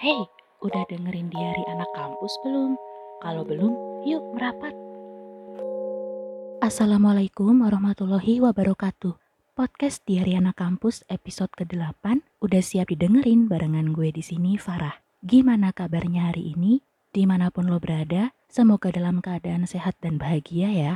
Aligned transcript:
Hei, 0.00 0.24
udah 0.64 0.88
dengerin 0.88 1.28
diari 1.28 1.60
anak 1.68 1.92
kampus 1.92 2.32
belum? 2.40 2.72
Kalau 3.20 3.44
belum, 3.44 3.72
yuk 4.08 4.24
merapat. 4.32 4.72
Assalamualaikum 6.64 7.60
warahmatullahi 7.60 8.40
wabarakatuh. 8.40 9.12
Podcast 9.52 10.00
Diari 10.08 10.40
Anak 10.40 10.56
Kampus 10.56 11.04
episode 11.12 11.52
ke-8 11.52 12.24
udah 12.40 12.62
siap 12.64 12.88
didengerin 12.88 13.44
barengan 13.44 13.92
gue 13.92 14.08
di 14.08 14.24
sini 14.24 14.56
Farah. 14.56 15.04
Gimana 15.20 15.68
kabarnya 15.76 16.32
hari 16.32 16.56
ini? 16.56 16.80
Di 17.12 17.28
mana 17.28 17.52
pun 17.52 17.68
lo 17.68 17.76
berada, 17.76 18.32
semoga 18.48 18.88
dalam 18.88 19.20
keadaan 19.20 19.68
sehat 19.68 20.00
dan 20.00 20.16
bahagia 20.16 20.72
ya. 20.72 20.92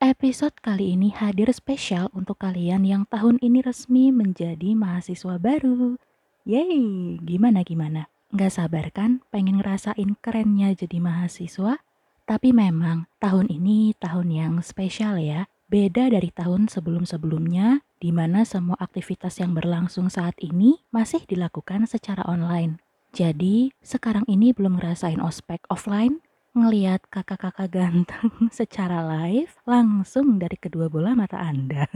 Episode 0.00 0.56
kali 0.64 0.96
ini 0.96 1.12
hadir 1.12 1.52
spesial 1.52 2.08
untuk 2.16 2.40
kalian 2.40 2.88
yang 2.88 3.04
tahun 3.04 3.36
ini 3.44 3.60
resmi 3.60 4.08
menjadi 4.08 4.72
mahasiswa 4.72 5.36
baru. 5.36 6.00
Yeay, 6.48 7.20
gimana 7.20 7.60
gimana? 7.60 8.08
Nggak 8.32 8.52
sabar 8.56 8.88
kan 8.88 9.20
pengen 9.28 9.60
ngerasain 9.60 10.16
kerennya 10.24 10.72
jadi 10.72 10.96
mahasiswa? 10.96 11.84
Tapi 12.24 12.56
memang 12.56 13.04
tahun 13.20 13.52
ini 13.52 13.92
tahun 14.00 14.32
yang 14.32 14.54
spesial 14.64 15.20
ya. 15.20 15.44
Beda 15.68 16.08
dari 16.08 16.32
tahun 16.32 16.66
sebelum-sebelumnya, 16.66 17.84
di 18.00 18.10
mana 18.10 18.42
semua 18.48 18.74
aktivitas 18.80 19.38
yang 19.38 19.54
berlangsung 19.54 20.08
saat 20.08 20.34
ini 20.42 20.80
masih 20.90 21.22
dilakukan 21.28 21.86
secara 21.86 22.26
online. 22.26 22.80
Jadi, 23.14 23.70
sekarang 23.78 24.26
ini 24.26 24.50
belum 24.50 24.80
ngerasain 24.80 25.22
ospek 25.22 25.62
offline, 25.70 26.24
ngeliat 26.56 27.06
kakak-kakak 27.12 27.70
ganteng 27.70 28.32
secara 28.58 29.04
live 29.04 29.54
langsung 29.68 30.40
dari 30.42 30.58
kedua 30.58 30.90
bola 30.90 31.14
mata 31.14 31.38
Anda. 31.38 31.86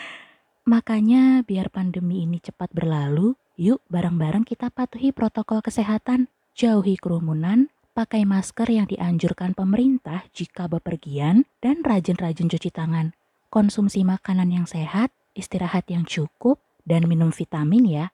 Makanya 0.72 1.40
biar 1.40 1.72
pandemi 1.72 2.28
ini 2.28 2.36
cepat 2.36 2.68
berlalu, 2.76 3.32
yuk 3.60 3.84
bareng-bareng 3.92 4.48
kita 4.48 4.72
patuhi 4.72 5.12
protokol 5.12 5.60
kesehatan, 5.60 6.32
jauhi 6.56 6.96
kerumunan, 6.96 7.68
pakai 7.92 8.24
masker 8.24 8.64
yang 8.72 8.88
dianjurkan 8.88 9.52
pemerintah 9.52 10.24
jika 10.32 10.64
bepergian, 10.64 11.44
dan 11.60 11.84
rajin-rajin 11.84 12.48
cuci 12.48 12.72
tangan. 12.72 13.12
Konsumsi 13.52 14.00
makanan 14.00 14.48
yang 14.48 14.64
sehat, 14.64 15.12
istirahat 15.36 15.84
yang 15.92 16.08
cukup, 16.08 16.56
dan 16.88 17.04
minum 17.04 17.28
vitamin 17.28 17.84
ya. 17.84 18.06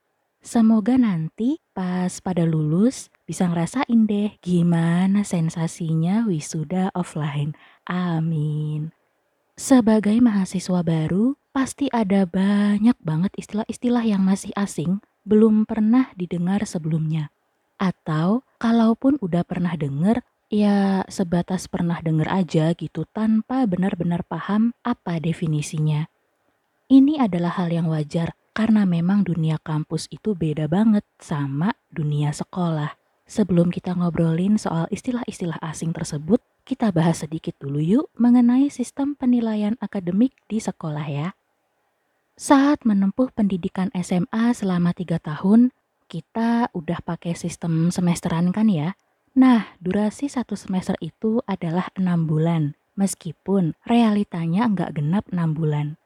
Semoga 0.42 0.98
nanti 0.98 1.62
pas 1.70 2.19
pada 2.19 2.42
lulus 2.42 3.14
bisa 3.22 3.47
ngerasain 3.47 4.06
deh 4.06 4.34
gimana 4.42 5.22
sensasinya 5.22 6.27
wisuda 6.27 6.91
offline. 6.91 7.55
Amin. 7.86 8.91
Sebagai 9.55 10.19
mahasiswa 10.19 10.83
baru, 10.83 11.38
pasti 11.55 11.86
ada 11.94 12.27
banyak 12.27 12.98
banget 13.00 13.33
istilah-istilah 13.38 14.05
yang 14.05 14.22
masih 14.22 14.53
asing, 14.53 15.00
belum 15.27 15.66
pernah 15.66 16.14
didengar 16.14 16.62
sebelumnya. 16.64 17.34
Atau 17.77 18.46
kalaupun 18.62 19.19
udah 19.19 19.42
pernah 19.42 19.74
denger, 19.74 20.22
ya 20.48 21.02
sebatas 21.10 21.66
pernah 21.66 21.98
denger 21.98 22.30
aja 22.30 22.72
gitu 22.78 23.05
tanpa 23.10 23.66
benar-benar 23.66 24.22
paham 24.22 24.72
apa 24.86 25.19
definisinya. 25.19 26.06
Ini 26.86 27.19
adalah 27.19 27.58
hal 27.58 27.74
yang 27.74 27.91
wajar 27.91 28.38
karena 28.54 28.86
memang 28.86 29.27
dunia 29.27 29.58
kampus 29.60 30.06
itu 30.08 30.32
beda 30.32 30.70
banget 30.70 31.02
sama 31.19 31.74
dunia 31.91 32.30
sekolah. 32.30 32.94
Sebelum 33.27 33.74
kita 33.74 33.98
ngobrolin 33.98 34.54
soal 34.54 34.86
istilah-istilah 34.94 35.58
asing 35.58 35.91
tersebut, 35.91 36.38
kita 36.62 36.94
bahas 36.94 37.27
sedikit 37.27 37.58
dulu 37.58 37.82
yuk 37.82 38.06
mengenai 38.14 38.70
sistem 38.70 39.19
penilaian 39.19 39.74
akademik 39.82 40.30
di 40.47 40.62
sekolah 40.62 41.06
ya. 41.10 41.28
Saat 42.36 42.84
menempuh 42.84 43.32
pendidikan 43.32 43.88
SMA 43.96 44.52
selama 44.52 44.92
tiga 44.92 45.16
tahun, 45.16 45.72
kita 46.04 46.68
udah 46.76 47.00
pakai 47.00 47.32
sistem 47.32 47.88
semesteran 47.88 48.52
kan 48.52 48.68
ya? 48.68 48.92
Nah, 49.32 49.72
durasi 49.80 50.28
satu 50.28 50.52
semester 50.52 51.00
itu 51.00 51.40
adalah 51.48 51.88
enam 51.96 52.28
bulan, 52.28 52.76
meskipun 52.92 53.72
realitanya 53.88 54.69
nggak 54.69 55.00
genap 55.00 55.25
enam 55.32 55.56
bulan. 55.56 55.96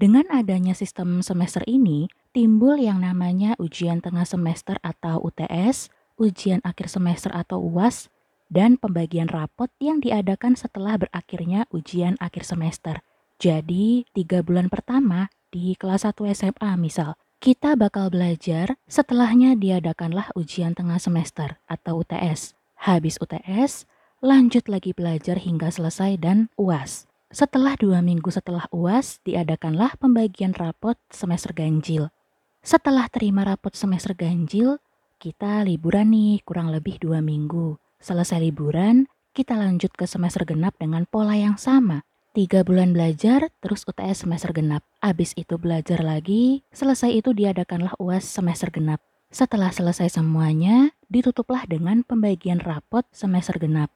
Dengan 0.00 0.24
adanya 0.32 0.72
sistem 0.72 1.20
semester 1.20 1.60
ini, 1.68 2.08
timbul 2.32 2.80
yang 2.80 3.04
namanya 3.04 3.52
ujian 3.60 4.00
tengah 4.00 4.24
semester 4.24 4.80
atau 4.80 5.20
UTS, 5.20 5.92
ujian 6.16 6.64
akhir 6.64 6.88
semester 6.88 7.28
atau 7.28 7.60
UAS, 7.60 8.08
dan 8.48 8.80
pembagian 8.80 9.28
rapot 9.28 9.68
yang 9.84 10.00
diadakan 10.00 10.56
setelah 10.56 10.96
berakhirnya 10.96 11.68
ujian 11.76 12.16
akhir 12.24 12.48
semester. 12.48 13.04
Jadi, 13.36 14.08
tiga 14.16 14.40
bulan 14.40 14.72
pertama 14.72 15.28
di 15.54 15.78
kelas 15.78 16.02
1 16.02 16.18
SMA 16.34 16.74
misal, 16.74 17.14
kita 17.38 17.78
bakal 17.78 18.10
belajar 18.10 18.74
setelahnya 18.90 19.54
diadakanlah 19.54 20.34
ujian 20.34 20.74
tengah 20.74 20.98
semester 20.98 21.62
atau 21.70 22.02
UTS. 22.02 22.58
Habis 22.74 23.22
UTS, 23.22 23.86
lanjut 24.18 24.66
lagi 24.66 24.90
belajar 24.90 25.38
hingga 25.38 25.70
selesai 25.70 26.18
dan 26.18 26.50
UAS. 26.58 27.06
Setelah 27.30 27.78
dua 27.78 28.02
minggu 28.02 28.34
setelah 28.34 28.66
UAS, 28.74 29.22
diadakanlah 29.22 29.94
pembagian 30.02 30.58
rapot 30.58 30.98
semester 31.14 31.54
ganjil. 31.54 32.10
Setelah 32.58 33.06
terima 33.06 33.46
rapot 33.46 33.78
semester 33.78 34.10
ganjil, 34.18 34.82
kita 35.22 35.62
liburan 35.62 36.10
nih 36.10 36.42
kurang 36.42 36.74
lebih 36.74 36.98
dua 36.98 37.22
minggu. 37.22 37.78
Selesai 38.02 38.42
liburan, 38.42 39.06
kita 39.30 39.54
lanjut 39.54 39.94
ke 39.94 40.06
semester 40.10 40.42
genap 40.42 40.74
dengan 40.82 41.06
pola 41.06 41.38
yang 41.38 41.54
sama. 41.54 42.02
Tiga 42.34 42.66
bulan 42.66 42.90
belajar, 42.90 43.54
terus 43.62 43.86
UTS 43.86 44.26
semester 44.26 44.50
genap. 44.50 44.82
Abis 44.98 45.38
itu 45.38 45.54
belajar 45.54 46.02
lagi, 46.02 46.66
selesai 46.74 47.14
itu 47.14 47.30
diadakanlah 47.30 47.94
UAS 48.02 48.26
semester 48.26 48.74
genap. 48.74 48.98
Setelah 49.30 49.70
selesai 49.70 50.18
semuanya, 50.18 50.90
ditutuplah 51.06 51.62
dengan 51.70 52.02
pembagian 52.02 52.58
rapot 52.58 53.06
semester 53.14 53.62
genap. 53.62 53.94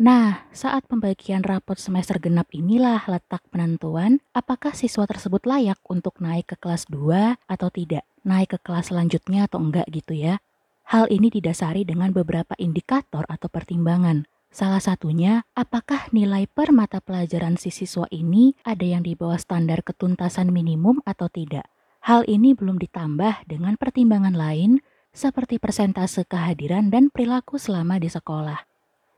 Nah, 0.00 0.48
saat 0.48 0.88
pembagian 0.88 1.44
rapot 1.44 1.76
semester 1.76 2.16
genap 2.16 2.48
inilah 2.56 3.04
letak 3.04 3.44
penentuan 3.52 4.24
apakah 4.32 4.72
siswa 4.72 5.04
tersebut 5.04 5.44
layak 5.44 5.76
untuk 5.84 6.24
naik 6.24 6.50
ke 6.50 6.56
kelas 6.56 6.88
2 6.88 7.36
atau 7.36 7.68
tidak, 7.68 8.08
naik 8.24 8.56
ke 8.56 8.58
kelas 8.64 8.96
selanjutnya 8.96 9.44
atau 9.44 9.60
enggak 9.60 9.84
gitu 9.92 10.16
ya. 10.16 10.40
Hal 10.88 11.12
ini 11.12 11.28
didasari 11.28 11.84
dengan 11.84 12.16
beberapa 12.16 12.56
indikator 12.56 13.28
atau 13.28 13.52
pertimbangan. 13.52 14.24
Salah 14.54 14.78
satunya, 14.78 15.42
apakah 15.58 16.14
nilai 16.14 16.46
per 16.46 16.70
mata 16.70 17.02
pelajaran 17.02 17.58
si 17.58 17.74
siswa 17.74 18.06
ini 18.14 18.54
ada 18.62 18.86
yang 18.86 19.02
di 19.02 19.18
bawah 19.18 19.34
standar 19.34 19.82
ketuntasan 19.82 20.54
minimum 20.54 21.02
atau 21.02 21.26
tidak. 21.26 21.66
Hal 22.06 22.22
ini 22.30 22.54
belum 22.54 22.78
ditambah 22.78 23.50
dengan 23.50 23.74
pertimbangan 23.74 24.30
lain 24.30 24.78
seperti 25.10 25.58
persentase 25.58 26.22
kehadiran 26.22 26.86
dan 26.86 27.10
perilaku 27.10 27.58
selama 27.58 27.98
di 27.98 28.06
sekolah. 28.06 28.62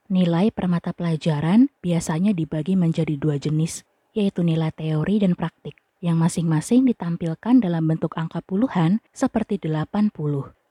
Nilai 0.09 0.49
per 0.57 0.73
mata 0.73 0.97
pelajaran 0.97 1.69
biasanya 1.85 2.33
dibagi 2.33 2.73
menjadi 2.73 3.21
dua 3.21 3.37
jenis, 3.37 3.85
yaitu 4.17 4.41
nilai 4.41 4.73
teori 4.73 5.21
dan 5.21 5.37
praktik, 5.37 5.77
yang 6.01 6.17
masing-masing 6.17 6.89
ditampilkan 6.89 7.61
dalam 7.61 7.85
bentuk 7.85 8.17
angka 8.17 8.41
puluhan 8.41 9.05
seperti 9.13 9.61
80, 9.61 10.17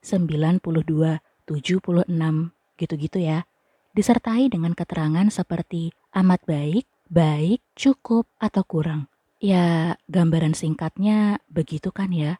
92, 0.02 1.22
76, 1.46 2.50
gitu-gitu 2.82 3.18
ya. 3.22 3.46
Disertai 3.96 4.52
dengan 4.52 4.76
keterangan 4.76 5.24
seperti 5.32 5.88
amat 6.12 6.44
baik, 6.44 6.84
baik, 7.08 7.64
cukup, 7.72 8.28
atau 8.36 8.60
kurang. 8.60 9.08
Ya, 9.40 9.96
gambaran 10.12 10.52
singkatnya 10.52 11.40
begitu 11.48 11.88
kan 11.96 12.12
ya. 12.12 12.36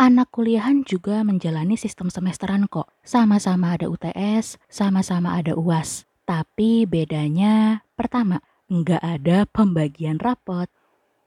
Anak 0.00 0.32
kuliahan 0.32 0.80
juga 0.88 1.20
menjalani 1.20 1.76
sistem 1.76 2.08
semesteran 2.08 2.64
kok. 2.64 2.88
Sama-sama 3.04 3.76
ada 3.76 3.92
UTS, 3.92 4.56
sama-sama 4.72 5.36
ada 5.36 5.52
UAS. 5.52 6.08
Tapi 6.24 6.88
bedanya, 6.88 7.84
pertama, 7.92 8.40
nggak 8.72 9.04
ada 9.04 9.44
pembagian 9.52 10.16
rapot. 10.16 10.72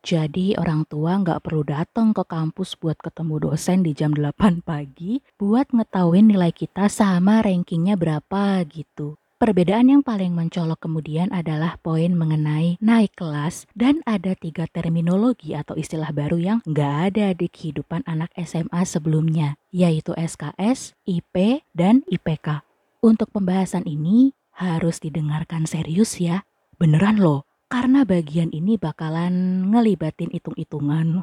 Jadi 0.02 0.58
orang 0.58 0.90
tua 0.90 1.22
nggak 1.22 1.46
perlu 1.46 1.62
datang 1.62 2.10
ke 2.18 2.26
kampus 2.26 2.74
buat 2.82 2.98
ketemu 2.98 3.54
dosen 3.54 3.86
di 3.86 3.94
jam 3.94 4.18
8 4.18 4.66
pagi 4.66 5.22
buat 5.38 5.70
ngetahuin 5.70 6.34
nilai 6.34 6.50
kita 6.50 6.90
sama 6.90 7.46
rankingnya 7.46 7.94
berapa 7.96 8.66
gitu. 8.66 9.22
Perbedaan 9.44 9.92
yang 9.92 10.08
paling 10.08 10.32
mencolok 10.32 10.88
kemudian 10.88 11.28
adalah 11.36 11.76
poin 11.84 12.16
mengenai 12.16 12.80
naik 12.80 13.12
kelas 13.20 13.68
dan 13.76 14.00
ada 14.08 14.40
tiga 14.40 14.72
terminologi 14.72 15.52
atau 15.52 15.76
istilah 15.76 16.16
baru 16.16 16.40
yang 16.40 16.60
nggak 16.64 16.94
ada 17.12 17.36
di 17.36 17.52
kehidupan 17.52 18.08
anak 18.08 18.32
SMA 18.40 18.88
sebelumnya, 18.88 19.60
yaitu 19.68 20.16
SKS, 20.16 20.96
IP, 21.04 21.60
dan 21.76 22.08
IPK. 22.08 22.64
Untuk 23.04 23.36
pembahasan 23.36 23.84
ini, 23.84 24.32
harus 24.56 25.04
didengarkan 25.04 25.68
serius 25.68 26.24
ya. 26.24 26.48
Beneran 26.80 27.20
loh, 27.20 27.44
karena 27.68 28.08
bagian 28.08 28.48
ini 28.56 28.80
bakalan 28.80 29.68
ngelibatin 29.76 30.32
hitung-hitungan. 30.32 31.20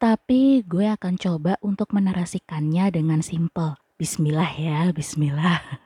Tapi 0.00 0.64
gue 0.64 0.88
akan 0.88 1.20
coba 1.20 1.60
untuk 1.60 1.92
menarasikannya 1.92 2.88
dengan 2.96 3.20
simple. 3.20 3.76
Bismillah 4.00 4.56
ya, 4.56 4.88
bismillah. 4.88 5.60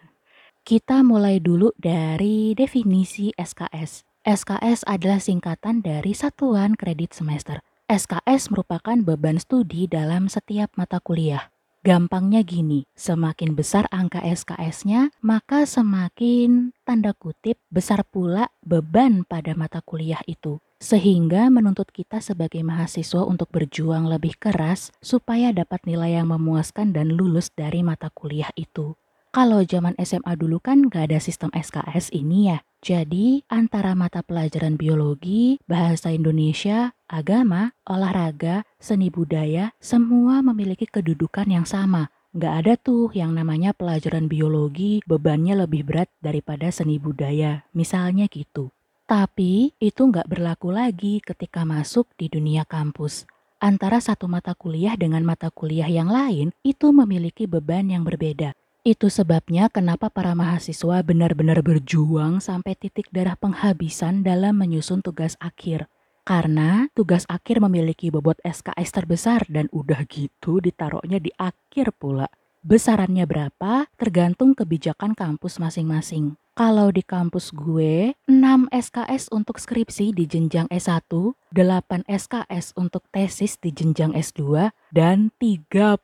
Kita 0.67 1.07
mulai 1.07 1.39
dulu 1.39 1.71
dari 1.79 2.51
definisi 2.51 3.31
SKS. 3.39 4.03
SKS 4.27 4.83
adalah 4.83 5.23
singkatan 5.23 5.79
dari 5.79 6.11
Satuan 6.11 6.75
Kredit 6.75 7.15
Semester. 7.15 7.63
SKS 7.87 8.51
merupakan 8.51 8.99
beban 8.99 9.39
studi 9.39 9.87
dalam 9.87 10.27
setiap 10.27 10.75
mata 10.75 10.99
kuliah. 10.99 11.55
Gampangnya 11.87 12.43
gini, 12.43 12.83
semakin 12.99 13.55
besar 13.55 13.87
angka 13.95 14.19
SKS-nya, 14.27 15.15
maka 15.23 15.71
semakin 15.71 16.75
tanda 16.83 17.15
kutip 17.15 17.63
besar 17.71 18.03
pula 18.03 18.51
beban 18.67 19.23
pada 19.23 19.55
mata 19.55 19.79
kuliah 19.87 20.27
itu. 20.27 20.59
Sehingga 20.83 21.47
menuntut 21.47 21.95
kita 21.95 22.19
sebagai 22.19 22.67
mahasiswa 22.67 23.23
untuk 23.23 23.55
berjuang 23.55 24.11
lebih 24.11 24.35
keras 24.35 24.91
supaya 24.99 25.55
dapat 25.55 25.87
nilai 25.87 26.19
yang 26.19 26.35
memuaskan 26.35 26.91
dan 26.91 27.15
lulus 27.15 27.55
dari 27.55 27.87
mata 27.87 28.11
kuliah 28.11 28.51
itu. 28.59 28.99
Kalau 29.37 29.61
zaman 29.69 29.93
SMA 30.01 30.33
dulu 30.41 30.57
kan 30.65 30.89
gak 30.89 31.13
ada 31.13 31.21
sistem 31.21 31.53
SKS 31.53 32.09
ini 32.17 32.49
ya. 32.49 32.65
Jadi 32.81 33.45
antara 33.53 33.93
mata 33.93 34.25
pelajaran 34.25 34.81
biologi, 34.81 35.61
bahasa 35.69 36.09
Indonesia, 36.09 36.97
agama, 37.05 37.77
olahraga, 37.85 38.65
seni 38.81 39.13
budaya, 39.13 39.77
semua 39.77 40.41
memiliki 40.41 40.89
kedudukan 40.89 41.53
yang 41.53 41.69
sama. 41.69 42.09
Nggak 42.33 42.55
ada 42.65 42.75
tuh 42.81 43.13
yang 43.13 43.37
namanya 43.37 43.77
pelajaran 43.77 44.25
biologi 44.25 45.05
bebannya 45.05 45.69
lebih 45.69 45.85
berat 45.85 46.09
daripada 46.25 46.73
seni 46.73 46.97
budaya, 46.97 47.69
misalnya 47.77 48.33
gitu. 48.33 48.73
Tapi 49.05 49.77
itu 49.77 50.01
nggak 50.01 50.33
berlaku 50.33 50.73
lagi 50.73 51.21
ketika 51.21 51.69
masuk 51.69 52.09
di 52.17 52.33
dunia 52.33 52.65
kampus. 52.65 53.29
Antara 53.61 54.01
satu 54.01 54.33
mata 54.33 54.57
kuliah 54.57 54.97
dengan 54.97 55.21
mata 55.29 55.53
kuliah 55.53 55.93
yang 55.93 56.09
lain 56.09 56.57
itu 56.65 56.89
memiliki 56.89 57.45
beban 57.45 57.93
yang 57.93 58.01
berbeda. 58.01 58.57
Itu 58.87 59.11
sebabnya 59.11 59.67
kenapa 59.67 60.07
para 60.15 60.31
mahasiswa 60.39 61.03
benar-benar 61.03 61.59
berjuang 61.67 62.39
sampai 62.39 62.79
titik 62.79 63.11
darah 63.11 63.35
penghabisan 63.35 64.23
dalam 64.23 64.55
menyusun 64.63 65.03
tugas 65.03 65.35
akhir. 65.43 65.91
Karena 66.23 66.87
tugas 66.95 67.27
akhir 67.27 67.59
memiliki 67.59 68.15
bobot 68.15 68.39
SKS 68.47 68.95
terbesar 68.95 69.43
dan 69.51 69.67
udah 69.75 70.07
gitu 70.07 70.63
ditaruhnya 70.63 71.19
di 71.19 71.35
akhir 71.35 71.99
pula. 71.99 72.31
Besarannya 72.63 73.27
berapa 73.27 73.91
tergantung 73.99 74.55
kebijakan 74.55 75.19
kampus 75.19 75.59
masing-masing. 75.59 76.39
Kalau 76.55 76.89
di 76.89 77.03
kampus 77.03 77.53
gue, 77.53 78.15
6 78.31 78.71
SKS 78.71 79.29
untuk 79.29 79.61
skripsi 79.61 80.15
di 80.15 80.25
jenjang 80.25 80.71
S1, 80.73 81.05
8 81.53 82.07
SKS 82.09 82.73
untuk 82.79 83.05
tesis 83.13 83.61
di 83.61 83.75
jenjang 83.77 84.17
S2, 84.17 84.73
dan 84.89 85.35
30 85.37 86.01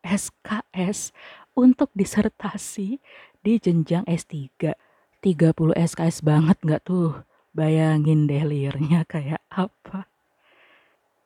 SKS 0.00 1.12
untuk 1.56 1.88
disertasi 1.96 3.00
di 3.40 3.52
jenjang 3.56 4.04
S3. 4.04 4.76
30 5.24 5.74
SKS 5.74 6.22
banget 6.22 6.60
nggak 6.62 6.84
tuh? 6.84 7.24
Bayangin 7.56 8.28
deh 8.28 8.44
liarnya 8.44 9.08
kayak 9.08 9.40
apa. 9.48 10.06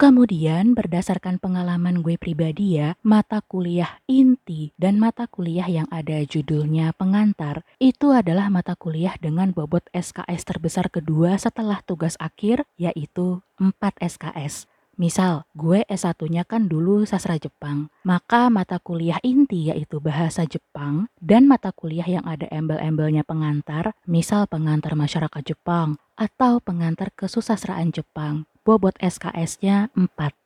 Kemudian 0.00 0.72
berdasarkan 0.72 1.36
pengalaman 1.36 2.00
gue 2.00 2.16
pribadi 2.16 2.80
ya, 2.80 2.96
mata 3.04 3.44
kuliah 3.44 4.00
inti 4.08 4.72
dan 4.80 4.96
mata 4.96 5.28
kuliah 5.28 5.68
yang 5.68 5.84
ada 5.92 6.24
judulnya 6.24 6.96
pengantar 6.96 7.68
itu 7.76 8.08
adalah 8.16 8.48
mata 8.48 8.72
kuliah 8.80 9.12
dengan 9.20 9.52
bobot 9.52 9.84
SKS 9.92 10.48
terbesar 10.48 10.88
kedua 10.88 11.36
setelah 11.36 11.84
tugas 11.84 12.16
akhir 12.16 12.64
yaitu 12.80 13.44
4 13.60 13.76
SKS. 14.00 14.69
Misal, 15.00 15.48
gue 15.56 15.80
S1-nya 15.88 16.44
kan 16.44 16.68
dulu 16.68 17.08
sastra 17.08 17.40
Jepang, 17.40 17.88
maka 18.04 18.52
mata 18.52 18.76
kuliah 18.76 19.16
inti 19.24 19.72
yaitu 19.72 19.96
bahasa 19.96 20.44
Jepang 20.44 21.08
dan 21.24 21.48
mata 21.48 21.72
kuliah 21.72 22.04
yang 22.04 22.20
ada 22.28 22.44
embel-embelnya 22.52 23.24
pengantar, 23.24 23.96
misal 24.04 24.44
pengantar 24.44 24.92
masyarakat 24.92 25.40
Jepang 25.40 25.96
atau 26.20 26.60
pengantar 26.60 27.08
kesusastraan 27.16 27.96
Jepang, 27.96 28.44
bobot 28.60 28.92
SKS-nya 29.00 29.88
4. 29.96 30.36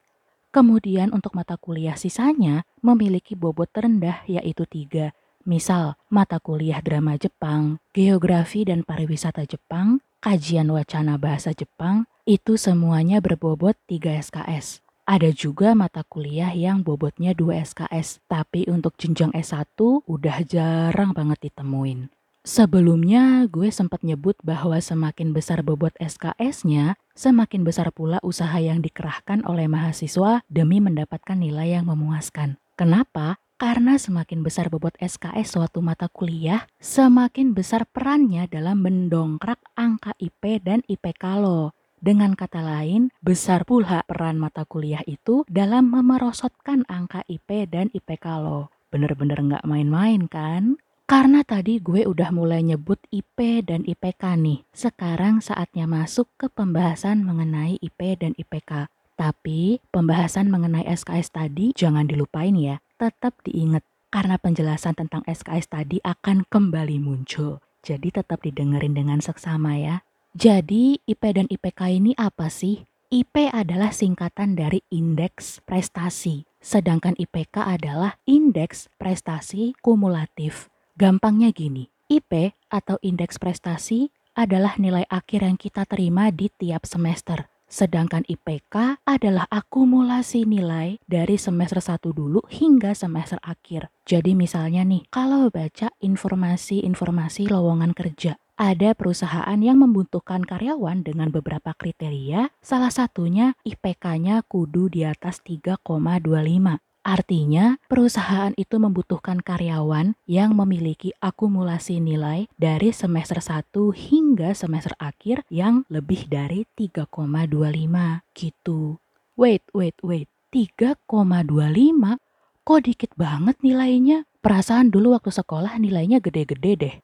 Kemudian 0.54 1.10
untuk 1.10 1.34
mata 1.34 1.58
kuliah 1.58 1.98
sisanya 1.98 2.62
memiliki 2.78 3.34
bobot 3.34 3.66
terendah 3.74 4.22
yaitu 4.30 4.70
3, 4.70 5.10
misal 5.42 5.98
mata 6.06 6.38
kuliah 6.38 6.78
drama 6.78 7.18
Jepang, 7.18 7.82
geografi 7.90 8.62
dan 8.62 8.86
pariwisata 8.86 9.50
Jepang, 9.50 9.98
kajian 10.22 10.70
wacana 10.70 11.18
bahasa 11.18 11.50
Jepang, 11.50 12.06
itu 12.24 12.56
semuanya 12.56 13.20
berbobot 13.20 13.76
3 13.84 14.24
SKS. 14.24 14.80
Ada 15.04 15.28
juga 15.36 15.76
mata 15.76 16.00
kuliah 16.08 16.48
yang 16.56 16.80
bobotnya 16.80 17.36
2 17.36 17.60
SKS, 17.60 18.24
tapi 18.24 18.64
untuk 18.64 18.96
jenjang 18.96 19.28
S1 19.36 19.76
udah 20.08 20.40
jarang 20.48 21.12
banget 21.12 21.52
ditemuin. 21.52 22.08
Sebelumnya 22.44 23.44
gue 23.48 23.68
sempat 23.68 24.00
nyebut 24.00 24.40
bahwa 24.40 24.80
semakin 24.80 25.36
besar 25.36 25.60
bobot 25.60 25.92
SKS-nya, 26.00 26.96
semakin 27.12 27.60
besar 27.60 27.92
pula 27.92 28.16
usaha 28.24 28.56
yang 28.56 28.80
dikerahkan 28.80 29.44
oleh 29.44 29.68
mahasiswa 29.68 30.40
demi 30.48 30.80
mendapatkan 30.80 31.36
nilai 31.36 31.76
yang 31.76 31.88
memuaskan. 31.92 32.56
Kenapa? 32.80 33.36
Karena 33.60 34.00
semakin 34.00 34.40
besar 34.40 34.72
bobot 34.72 34.96
SKS 34.96 35.60
suatu 35.60 35.84
mata 35.84 36.08
kuliah, 36.08 36.64
semakin 36.80 37.52
besar 37.52 37.84
perannya 37.84 38.48
dalam 38.48 38.80
mendongkrak 38.80 39.60
angka 39.76 40.16
IP 40.16 40.64
dan 40.64 40.80
IPK 40.88 41.44
lo. 41.44 41.76
Dengan 42.04 42.36
kata 42.36 42.60
lain, 42.60 43.08
besar 43.24 43.64
pula 43.64 44.04
peran 44.04 44.36
mata 44.36 44.68
kuliah 44.68 45.00
itu 45.08 45.48
dalam 45.48 45.88
memerosotkan 45.88 46.84
angka 46.84 47.24
IP 47.32 47.64
dan 47.72 47.88
IPK 47.96 48.44
lo. 48.44 48.68
Bener-bener 48.92 49.40
nggak 49.40 49.64
main-main 49.64 50.28
kan? 50.28 50.76
Karena 51.08 51.40
tadi 51.48 51.80
gue 51.80 52.04
udah 52.04 52.28
mulai 52.28 52.60
nyebut 52.60 53.00
IP 53.08 53.64
dan 53.64 53.88
IPK 53.88 54.36
nih, 54.36 54.68
sekarang 54.76 55.40
saatnya 55.40 55.88
masuk 55.88 56.28
ke 56.36 56.52
pembahasan 56.52 57.24
mengenai 57.24 57.80
IP 57.80 58.20
dan 58.20 58.36
IPK. 58.36 58.92
Tapi 59.16 59.80
pembahasan 59.88 60.52
mengenai 60.52 60.84
SKS 60.84 61.32
tadi 61.32 61.72
jangan 61.72 62.04
dilupain 62.04 62.52
ya 62.52 62.84
tetap 63.00 63.32
diingat 63.48 63.80
karena 64.12 64.36
penjelasan 64.36 64.92
tentang 64.92 65.24
SKS 65.24 65.72
tadi 65.72 66.04
akan 66.04 66.44
kembali 66.52 67.00
muncul. 67.00 67.64
Jadi 67.80 68.12
tetap 68.12 68.44
didengerin 68.44 68.92
dengan 68.92 69.24
seksama 69.24 69.80
ya. 69.80 70.04
Jadi 70.34 70.98
IP 71.06 71.22
dan 71.30 71.46
IPK 71.46 71.94
ini 71.94 72.10
apa 72.18 72.50
sih? 72.50 72.82
IP 73.06 73.54
adalah 73.54 73.94
singkatan 73.94 74.58
dari 74.58 74.82
indeks 74.90 75.62
prestasi, 75.62 76.42
sedangkan 76.58 77.14
IPK 77.14 77.62
adalah 77.62 78.18
indeks 78.26 78.90
prestasi 78.98 79.78
kumulatif. 79.78 80.66
Gampangnya 80.98 81.54
gini, 81.54 81.86
IP 82.10 82.50
atau 82.66 82.98
indeks 83.06 83.38
prestasi 83.38 84.10
adalah 84.34 84.74
nilai 84.74 85.06
akhir 85.06 85.46
yang 85.46 85.54
kita 85.54 85.86
terima 85.86 86.34
di 86.34 86.50
tiap 86.50 86.82
semester. 86.82 87.46
Sedangkan 87.70 88.26
IPK 88.26 89.06
adalah 89.06 89.46
akumulasi 89.46 90.50
nilai 90.50 90.98
dari 91.06 91.38
semester 91.38 91.78
1 91.78 92.10
dulu 92.10 92.42
hingga 92.50 92.90
semester 92.98 93.38
akhir. 93.38 93.86
Jadi 94.02 94.34
misalnya 94.34 94.82
nih, 94.82 95.06
kalau 95.14 95.46
baca 95.46 95.94
informasi-informasi 96.02 97.46
lowongan 97.46 97.94
kerja, 97.94 98.34
ada 98.54 98.94
perusahaan 98.94 99.58
yang 99.58 99.82
membutuhkan 99.82 100.46
karyawan 100.46 101.02
dengan 101.02 101.30
beberapa 101.34 101.74
kriteria, 101.74 102.54
salah 102.62 102.90
satunya 102.94 103.58
IPK-nya 103.66 104.46
kudu 104.46 104.86
di 104.90 105.02
atas 105.02 105.42
3,25. 105.42 106.78
Artinya, 107.04 107.76
perusahaan 107.84 108.56
itu 108.56 108.80
membutuhkan 108.80 109.44
karyawan 109.44 110.16
yang 110.24 110.56
memiliki 110.56 111.12
akumulasi 111.20 112.00
nilai 112.00 112.48
dari 112.56 112.96
semester 112.96 113.44
1 113.44 113.60
hingga 113.92 114.56
semester 114.56 114.96
akhir 114.96 115.44
yang 115.52 115.84
lebih 115.92 116.24
dari 116.32 116.64
3,25 116.72 118.24
gitu. 118.32 118.96
Wait, 119.36 119.68
wait, 119.76 119.98
wait. 120.00 120.32
3,25? 120.48 122.16
Kok 122.64 122.80
dikit 122.80 123.12
banget 123.20 123.60
nilainya? 123.60 124.24
Perasaan 124.40 124.88
dulu 124.88 125.12
waktu 125.12 125.28
sekolah 125.28 125.76
nilainya 125.76 126.24
gede-gede 126.24 126.72
deh. 126.80 126.94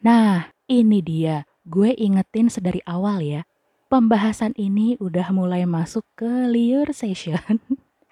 Nah, 0.00 0.48
ini 0.72 1.04
dia. 1.04 1.44
Gue 1.68 1.92
ingetin 1.92 2.48
sedari 2.48 2.80
awal 2.88 3.20
ya. 3.20 3.44
Pembahasan 3.92 4.56
ini 4.56 4.96
udah 4.96 5.28
mulai 5.28 5.68
masuk 5.68 6.08
ke 6.16 6.48
liur 6.48 6.88
session. 6.96 7.60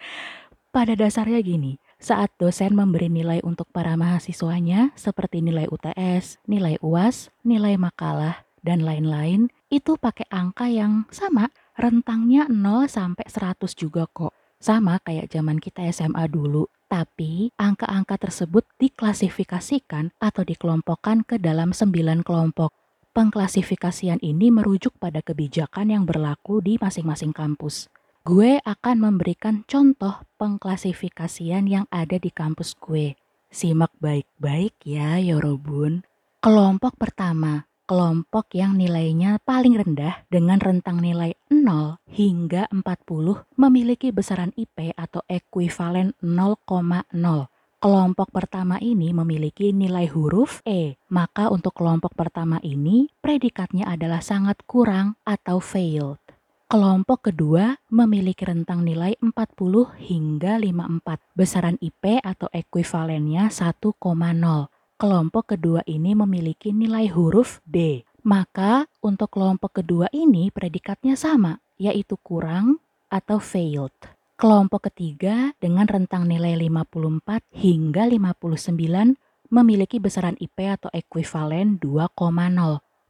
Pada 0.76 0.92
dasarnya 0.92 1.40
gini, 1.40 1.80
saat 1.96 2.28
dosen 2.36 2.76
memberi 2.76 3.08
nilai 3.08 3.40
untuk 3.42 3.66
para 3.72 3.96
mahasiswanya 3.96 4.92
seperti 4.92 5.40
nilai 5.40 5.66
UTS, 5.66 6.38
nilai 6.46 6.76
UAS, 6.84 7.32
nilai 7.42 7.74
makalah, 7.80 8.44
dan 8.60 8.84
lain-lain, 8.84 9.48
itu 9.72 9.96
pakai 9.96 10.28
angka 10.28 10.68
yang 10.68 11.08
sama, 11.08 11.48
rentangnya 11.80 12.44
0 12.46 12.86
sampai 12.86 13.24
100 13.26 13.72
juga 13.72 14.04
kok. 14.06 14.36
Sama 14.60 15.00
kayak 15.00 15.32
zaman 15.32 15.56
kita 15.56 15.88
SMA 15.88 16.28
dulu, 16.28 16.68
tapi 16.90 17.54
angka-angka 17.54 18.18
tersebut 18.18 18.66
diklasifikasikan 18.82 20.10
atau 20.18 20.42
dikelompokkan 20.42 21.22
ke 21.22 21.38
dalam 21.38 21.70
9 21.70 22.26
kelompok. 22.26 22.74
Pengklasifikasian 23.14 24.18
ini 24.26 24.50
merujuk 24.50 24.98
pada 24.98 25.22
kebijakan 25.22 25.94
yang 25.94 26.02
berlaku 26.02 26.58
di 26.58 26.74
masing-masing 26.82 27.30
kampus 27.30 27.86
gue 28.20 28.60
akan 28.68 28.96
memberikan 29.00 29.64
contoh 29.64 30.20
pengklasifikasian 30.36 31.64
yang 31.64 31.86
ada 31.88 32.20
di 32.20 32.28
kampus 32.28 32.76
gue. 32.76 33.16
Simak 33.48 33.96
baik-baik 33.96 34.76
ya, 34.84 35.16
Yorobun. 35.16 36.04
Kelompok 36.44 37.00
pertama, 37.00 37.64
kelompok 37.90 38.54
yang 38.54 38.78
nilainya 38.78 39.42
paling 39.42 39.74
rendah 39.74 40.22
dengan 40.30 40.62
rentang 40.62 41.02
nilai 41.02 41.34
0 41.50 41.98
hingga 42.06 42.70
40 42.70 43.50
memiliki 43.58 44.14
besaran 44.14 44.54
IP 44.54 44.94
atau 44.94 45.26
ekuivalen 45.26 46.14
0,0. 46.22 46.70
Kelompok 47.82 48.28
pertama 48.30 48.78
ini 48.78 49.10
memiliki 49.10 49.74
nilai 49.74 50.06
huruf 50.06 50.62
E, 50.62 51.02
maka 51.10 51.50
untuk 51.50 51.74
kelompok 51.74 52.14
pertama 52.14 52.62
ini 52.62 53.10
predikatnya 53.18 53.90
adalah 53.90 54.22
sangat 54.22 54.62
kurang 54.70 55.18
atau 55.26 55.58
failed. 55.58 56.22
Kelompok 56.70 57.34
kedua 57.34 57.74
memiliki 57.90 58.46
rentang 58.46 58.86
nilai 58.86 59.18
40 59.18 59.34
hingga 59.98 60.62
54. 60.62 61.34
Besaran 61.34 61.74
IP 61.82 62.22
atau 62.22 62.46
ekuivalennya 62.54 63.50
1,0. 63.50 63.90
Kelompok 65.00 65.56
kedua 65.56 65.80
ini 65.88 66.12
memiliki 66.12 66.76
nilai 66.76 67.08
huruf 67.08 67.64
D. 67.64 68.04
Maka 68.20 68.84
untuk 69.00 69.32
kelompok 69.32 69.80
kedua 69.80 70.12
ini 70.12 70.52
predikatnya 70.52 71.16
sama, 71.16 71.56
yaitu 71.80 72.20
kurang 72.20 72.84
atau 73.08 73.40
failed. 73.40 73.96
Kelompok 74.36 74.92
ketiga 74.92 75.56
dengan 75.56 75.88
rentang 75.88 76.28
nilai 76.28 76.52
54 76.52 77.48
hingga 77.48 78.12
59 78.12 79.16
memiliki 79.48 79.96
besaran 79.96 80.36
IP 80.36 80.68
atau 80.68 80.92
ekuivalen 80.92 81.80
2,0. 81.80 82.20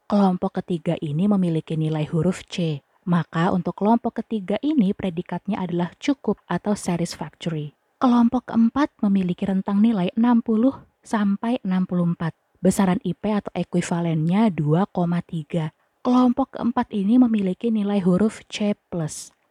Kelompok 0.07 0.63
ketiga 0.63 0.95
ini 1.03 1.27
memiliki 1.27 1.75
nilai 1.75 2.07
huruf 2.07 2.47
C. 2.47 2.87
Maka 3.03 3.51
untuk 3.51 3.75
kelompok 3.75 4.23
ketiga 4.23 4.63
ini 4.63 4.95
predikatnya 4.95 5.59
adalah 5.59 5.91
cukup 5.99 6.39
atau 6.47 6.79
satisfactory. 6.79 7.75
Kelompok 7.99 8.55
keempat 8.55 8.95
memiliki 9.03 9.43
rentang 9.43 9.83
nilai 9.83 10.15
60 10.15 10.87
sampai 11.03 11.61
64. 11.63 12.33
Besaran 12.61 13.01
IP 13.01 13.25
atau 13.33 13.53
ekuivalennya 13.57 14.53
2,3. 14.53 15.73
Kelompok 16.01 16.57
keempat 16.57 16.93
ini 16.93 17.17
memiliki 17.17 17.73
nilai 17.73 18.01
huruf 18.05 18.45
C+. 18.49 18.77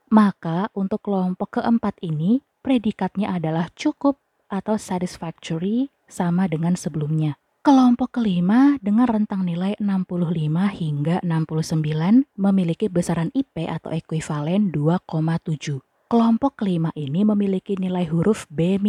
Maka 0.10 0.70
untuk 0.74 1.06
kelompok 1.06 1.62
keempat 1.62 2.01
ini 2.01 2.41
predikatnya 2.65 3.34
adalah 3.38 3.70
cukup 3.77 4.18
atau 4.50 4.77
satisfactory 4.77 5.94
sama 6.10 6.50
dengan 6.50 6.74
sebelumnya. 6.74 7.38
Kelompok 7.62 8.18
kelima 8.18 8.82
dengan 8.82 9.06
rentang 9.06 9.46
nilai 9.46 9.77
65 9.77 10.25
hingga 10.74 11.22
69 11.22 12.25
memiliki 12.34 12.89
besaran 12.89 13.29
IP 13.36 13.70
atau 13.70 13.94
ekuivalen 13.94 14.74
2,7. 14.74 15.84
Kelompok 16.10 16.58
kelima 16.58 16.89
ini 16.98 17.22
memiliki 17.22 17.77
nilai 17.77 18.10
huruf 18.10 18.50
B-. 18.50 18.82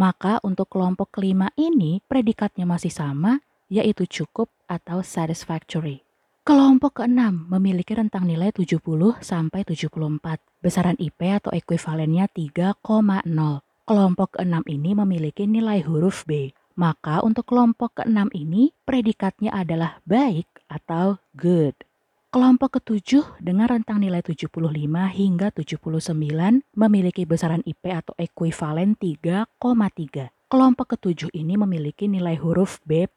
Maka 0.00 0.40
untuk 0.40 0.72
kelompok 0.72 1.12
kelima 1.12 1.52
ini 1.60 2.00
predikatnya 2.08 2.64
masih 2.64 2.88
sama 2.88 3.44
yaitu 3.68 4.08
cukup 4.08 4.48
atau 4.64 5.04
satisfactory. 5.04 6.00
Kelompok 6.40 7.04
keenam 7.04 7.44
memiliki 7.52 7.92
rentang 7.92 8.24
nilai 8.24 8.48
70 8.48 8.80
sampai 9.20 9.60
74. 9.68 10.40
Besaran 10.64 10.96
IP 10.96 11.20
atau 11.28 11.52
ekuivalennya 11.52 12.32
3,0. 12.32 12.80
Kelompok 13.84 14.40
keenam 14.40 14.64
ini 14.64 14.96
memiliki 14.96 15.44
nilai 15.44 15.84
huruf 15.84 16.24
B. 16.24 16.56
Maka 16.80 17.20
untuk 17.20 17.44
kelompok 17.52 18.00
keenam 18.00 18.32
ini 18.32 18.72
predikatnya 18.88 19.52
adalah 19.52 20.00
baik 20.08 20.48
atau 20.72 21.20
good. 21.36 21.76
Kelompok 22.30 22.78
ketujuh 22.78 23.42
dengan 23.42 23.66
rentang 23.66 23.98
nilai 23.98 24.22
75 24.22 24.54
hingga 25.10 25.50
79 25.50 26.62
memiliki 26.78 27.26
besaran 27.26 27.58
IP 27.66 27.90
atau 27.90 28.14
ekuivalen 28.14 28.94
3,3. 28.94 30.30
Kelompok 30.46 30.94
ketujuh 30.94 31.34
ini 31.34 31.58
memiliki 31.58 32.06
nilai 32.06 32.38
huruf 32.38 32.78
B+. 32.86 33.10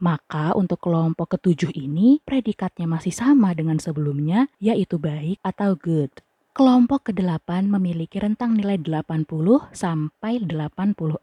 Maka 0.00 0.56
untuk 0.56 0.80
kelompok 0.80 1.36
ketujuh 1.36 1.68
ini 1.76 2.24
predikatnya 2.24 2.88
masih 2.88 3.12
sama 3.12 3.52
dengan 3.52 3.76
sebelumnya 3.76 4.48
yaitu 4.56 4.96
baik 4.96 5.36
atau 5.44 5.76
good. 5.76 6.08
Kelompok 6.56 7.12
kedelapan 7.12 7.68
memiliki 7.68 8.24
rentang 8.24 8.56
nilai 8.56 8.80
80 8.80 9.28
sampai 9.76 10.40
84. 10.40 11.20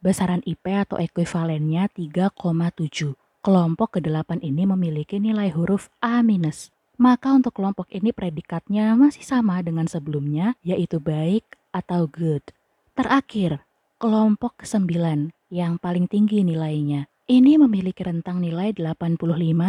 Besaran 0.00 0.40
IP 0.48 0.64
atau 0.72 0.96
ekuivalennya 0.96 1.92
3,7. 1.92 3.12
Kelompok 3.44 4.00
kedelapan 4.00 4.40
ini 4.40 4.64
memiliki 4.64 5.20
nilai 5.20 5.52
huruf 5.52 5.92
A-. 6.00 6.24
Maka 6.96 7.28
untuk 7.36 7.52
kelompok 7.60 7.92
ini 7.92 8.08
predikatnya 8.08 8.96
masih 8.96 9.20
sama 9.20 9.60
dengan 9.60 9.84
sebelumnya 9.84 10.56
yaitu 10.64 10.96
baik 10.96 11.44
atau 11.68 12.08
good. 12.08 12.40
Terakhir, 12.96 13.60
kelompok 14.00 14.64
ke-9 14.64 14.88
yang 15.52 15.76
paling 15.76 16.08
tinggi 16.08 16.40
nilainya 16.40 17.04
ini 17.28 17.60
memiliki 17.60 18.00
rentang 18.00 18.40
nilai 18.40 18.72
85 18.72 19.20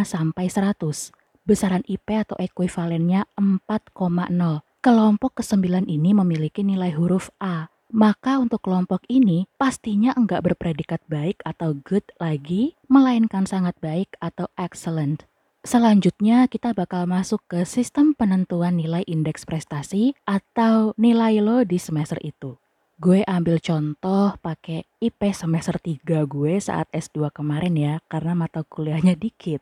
sampai 0.08 0.46
100. 0.48 1.12
Besaran 1.44 1.84
IP 1.84 2.08
atau 2.15 2.39
ekuivalennya 2.39 3.27
4,0. 3.36 4.63
Kelompok 4.79 5.44
ke-9 5.44 5.84
ini 5.91 6.15
memiliki 6.15 6.63
nilai 6.63 6.96
huruf 6.96 7.27
A. 7.44 7.75
Maka 7.94 8.42
untuk 8.42 8.65
kelompok 8.65 9.06
ini 9.06 9.46
pastinya 9.62 10.18
enggak 10.18 10.42
berpredikat 10.42 11.01
baik 11.06 11.42
atau 11.46 11.77
good 11.86 12.06
lagi, 12.18 12.74
melainkan 12.89 13.46
sangat 13.46 13.77
baik 13.77 14.18
atau 14.18 14.50
excellent. 14.58 15.30
Selanjutnya 15.65 16.46
kita 16.46 16.77
bakal 16.77 17.10
masuk 17.10 17.42
ke 17.50 17.65
sistem 17.65 18.13
penentuan 18.13 18.77
nilai 18.77 19.01
indeks 19.10 19.50
prestasi 19.50 20.13
atau 20.30 20.94
nilai 20.94 21.42
lo 21.42 21.65
di 21.65 21.82
semester 21.82 22.22
itu. 22.22 22.58
Gue 22.96 23.27
ambil 23.27 23.60
contoh 23.60 24.39
pakai 24.39 24.88
IP 25.04 25.27
semester 25.36 25.75
3 25.75 26.00
gue 26.06 26.54
saat 26.63 26.88
S2 26.96 27.27
kemarin 27.34 27.75
ya, 27.75 27.94
karena 28.08 28.32
mata 28.32 28.63
kuliahnya 28.63 29.20
dikit. 29.20 29.60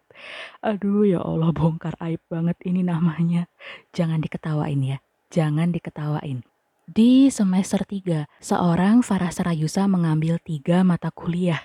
Aduh 0.61 1.01
ya 1.01 1.17
Allah 1.17 1.49
bongkar 1.49 1.97
aib 1.97 2.21
banget 2.29 2.61
ini 2.67 2.85
namanya. 2.85 3.49
Jangan 3.89 4.21
diketawain 4.21 4.85
ya, 4.85 4.97
jangan 5.33 5.73
diketawain. 5.73 6.45
Di 6.83 7.31
semester 7.31 7.87
3, 7.87 8.27
seorang 8.43 9.07
Farah 9.07 9.31
Sarayusa 9.31 9.87
mengambil 9.87 10.35
tiga 10.43 10.83
mata 10.83 11.15
kuliah. 11.15 11.63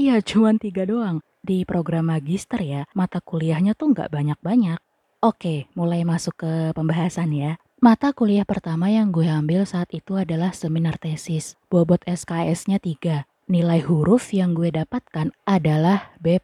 Iya, 0.00 0.24
cuma 0.24 0.56
tiga 0.56 0.88
doang. 0.88 1.20
Di 1.44 1.68
program 1.68 2.08
magister 2.08 2.64
ya, 2.64 2.88
mata 2.96 3.20
kuliahnya 3.20 3.76
tuh 3.76 3.92
nggak 3.92 4.08
banyak-banyak. 4.08 4.80
Oke, 5.20 5.68
mulai 5.76 6.08
masuk 6.08 6.40
ke 6.40 6.52
pembahasan 6.72 7.36
ya. 7.36 7.60
Mata 7.84 8.16
kuliah 8.16 8.48
pertama 8.48 8.88
yang 8.88 9.12
gue 9.12 9.28
ambil 9.28 9.68
saat 9.68 9.92
itu 9.92 10.16
adalah 10.16 10.56
seminar 10.56 10.96
tesis. 10.96 11.60
Bobot 11.68 12.00
SKS-nya 12.08 12.80
3. 12.80 13.28
Nilai 13.52 13.84
huruf 13.84 14.32
yang 14.32 14.56
gue 14.56 14.72
dapatkan 14.72 15.36
adalah 15.44 16.16
B+. 16.16 16.40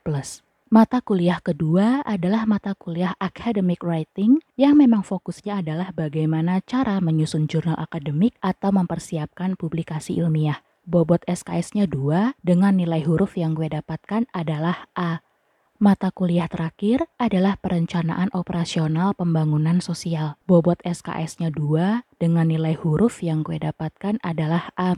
Mata 0.72 1.04
kuliah 1.04 1.36
kedua 1.36 2.00
adalah 2.00 2.48
mata 2.48 2.72
kuliah 2.72 3.12
academic 3.20 3.84
writing 3.84 4.40
yang 4.56 4.80
memang 4.80 5.04
fokusnya 5.04 5.60
adalah 5.60 5.92
bagaimana 5.92 6.64
cara 6.64 6.96
menyusun 6.96 7.44
jurnal 7.44 7.76
akademik 7.76 8.40
atau 8.40 8.72
mempersiapkan 8.72 9.60
publikasi 9.60 10.16
ilmiah. 10.16 10.64
Bobot 10.88 11.20
SKS-nya 11.28 11.84
2 11.84 12.40
dengan 12.40 12.72
nilai 12.72 13.04
huruf 13.04 13.36
yang 13.36 13.52
gue 13.52 13.68
dapatkan 13.68 14.24
adalah 14.32 14.88
A. 14.96 15.20
Mata 15.76 16.08
kuliah 16.08 16.48
terakhir 16.48 17.04
adalah 17.20 17.60
perencanaan 17.60 18.32
operasional 18.32 19.12
pembangunan 19.12 19.84
sosial. 19.84 20.40
Bobot 20.48 20.80
SKS-nya 20.88 21.52
2 21.52 22.16
dengan 22.16 22.48
nilai 22.48 22.80
huruf 22.80 23.20
yang 23.20 23.44
gue 23.44 23.60
dapatkan 23.60 24.24
adalah 24.24 24.72
A-. 24.80 24.96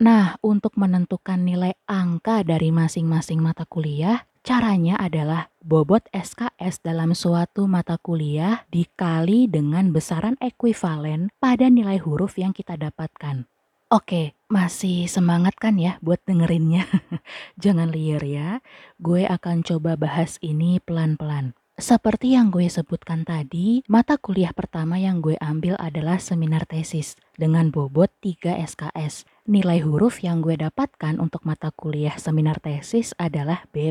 Nah, 0.00 0.38
untuk 0.46 0.78
menentukan 0.78 1.42
nilai 1.42 1.74
angka 1.90 2.46
dari 2.46 2.70
masing-masing 2.70 3.36
mata 3.42 3.68
kuliah, 3.68 4.29
caranya 4.40 4.96
adalah 4.96 5.52
bobot 5.60 6.04
SKS 6.12 6.80
dalam 6.80 7.12
suatu 7.12 7.68
mata 7.68 8.00
kuliah 8.00 8.64
dikali 8.72 9.46
dengan 9.46 9.92
besaran 9.92 10.36
ekuivalen 10.40 11.32
pada 11.38 11.68
nilai 11.68 12.00
huruf 12.00 12.40
yang 12.40 12.56
kita 12.56 12.76
dapatkan. 12.80 13.44
Oke, 13.90 14.38
masih 14.46 15.10
semangat 15.10 15.58
kan 15.58 15.74
ya 15.74 15.98
buat 15.98 16.22
dengerinnya? 16.22 16.86
Jangan 17.62 17.90
liar 17.90 18.22
ya, 18.22 18.62
gue 19.02 19.26
akan 19.26 19.66
coba 19.66 19.98
bahas 19.98 20.38
ini 20.38 20.78
pelan-pelan. 20.78 21.58
Seperti 21.80 22.36
yang 22.36 22.52
gue 22.52 22.68
sebutkan 22.68 23.24
tadi, 23.24 23.80
mata 23.88 24.20
kuliah 24.20 24.52
pertama 24.52 25.00
yang 25.00 25.24
gue 25.24 25.40
ambil 25.40 25.80
adalah 25.80 26.20
seminar 26.20 26.68
tesis 26.68 27.16
dengan 27.40 27.72
bobot 27.72 28.12
3 28.20 28.62
SKS. 28.68 29.24
Nilai 29.50 29.82
huruf 29.82 30.22
yang 30.22 30.46
gue 30.46 30.54
dapatkan 30.54 31.18
untuk 31.18 31.42
mata 31.42 31.74
kuliah 31.74 32.14
seminar 32.14 32.62
tesis 32.62 33.10
adalah 33.18 33.66
B+. 33.74 33.90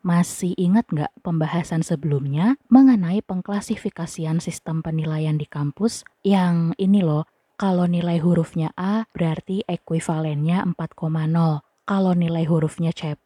Masih 0.00 0.56
ingat 0.56 0.88
nggak 0.88 1.12
pembahasan 1.20 1.84
sebelumnya 1.84 2.56
mengenai 2.72 3.20
pengklasifikasian 3.20 4.40
sistem 4.40 4.80
penilaian 4.80 5.36
di 5.36 5.44
kampus 5.44 6.08
yang 6.24 6.72
ini 6.80 7.04
loh 7.04 7.28
kalau 7.60 7.84
nilai 7.84 8.24
hurufnya 8.24 8.72
A 8.72 9.04
berarti 9.12 9.60
ekuivalennya 9.68 10.64
4,0. 10.64 11.60
Kalau 11.84 12.12
nilai 12.16 12.48
hurufnya 12.48 12.96
C+, 12.96 13.20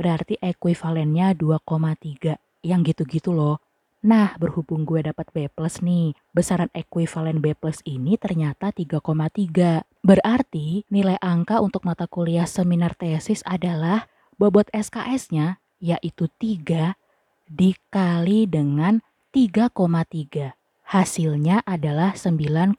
berarti 0.00 0.40
ekuivalennya 0.40 1.36
2,3. 1.36 2.64
Yang 2.64 2.80
gitu-gitu 2.96 3.36
loh. 3.36 3.60
Nah, 4.08 4.36
berhubung 4.40 4.88
gue 4.88 5.04
dapat 5.04 5.28
B 5.36 5.52
nih, 5.84 6.16
besaran 6.32 6.72
ekuivalen 6.72 7.44
B 7.44 7.52
ini 7.84 8.16
ternyata 8.16 8.72
3,3. 8.72 9.84
Berarti 10.04 10.84
nilai 10.92 11.16
angka 11.24 11.64
untuk 11.64 11.88
mata 11.88 12.04
kuliah 12.04 12.44
seminar 12.44 12.92
tesis 12.92 13.40
adalah 13.48 14.04
bobot 14.36 14.68
SKS-nya 14.68 15.56
yaitu 15.80 16.28
3 16.36 16.92
dikali 17.48 18.44
dengan 18.44 19.00
3,3. 19.32 20.52
Hasilnya 20.84 21.64
adalah 21.64 22.12
9,9. 22.12 22.76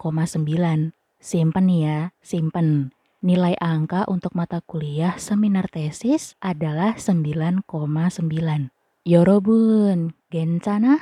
Simpen 1.18 1.68
ya, 1.74 2.14
simpen. 2.22 2.94
Nilai 3.26 3.58
angka 3.58 4.06
untuk 4.06 4.38
mata 4.38 4.62
kuliah 4.62 5.18
seminar 5.18 5.66
tesis 5.74 6.38
adalah 6.38 6.94
9,9. 6.94 7.66
Yorobun, 9.02 10.14
gencana. 10.30 11.02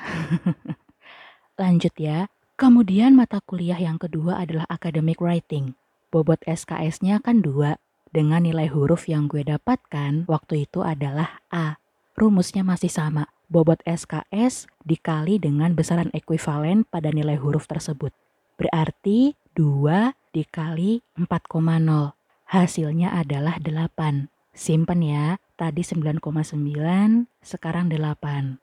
Lanjut 1.60 1.92
ya. 2.00 2.32
Kemudian 2.56 3.12
mata 3.12 3.44
kuliah 3.44 3.76
yang 3.76 4.00
kedua 4.00 4.40
adalah 4.40 4.64
academic 4.72 5.20
writing. 5.20 5.76
Bobot 6.14 6.38
SKS-nya 6.46 7.18
kan 7.26 7.42
dua. 7.42 7.82
Dengan 8.14 8.46
nilai 8.46 8.70
huruf 8.70 9.10
yang 9.10 9.26
gue 9.26 9.42
dapatkan 9.42 10.30
waktu 10.30 10.70
itu 10.70 10.86
adalah 10.86 11.42
A. 11.50 11.82
Rumusnya 12.14 12.62
masih 12.62 12.94
sama. 12.94 13.34
Bobot 13.50 13.82
SKS 13.82 14.70
dikali 14.86 15.42
dengan 15.42 15.74
besaran 15.74 16.14
ekuivalen 16.14 16.86
pada 16.86 17.10
nilai 17.10 17.34
huruf 17.42 17.66
tersebut. 17.66 18.14
Berarti 18.62 19.34
2 19.58 20.14
dikali 20.38 21.02
4,0. 21.18 22.14
Hasilnya 22.46 23.18
adalah 23.18 23.58
8. 23.58 24.30
Simpen 24.54 25.02
ya, 25.02 25.42
tadi 25.58 25.82
9,9, 25.82 27.26
sekarang 27.42 27.90
8. 27.90 28.62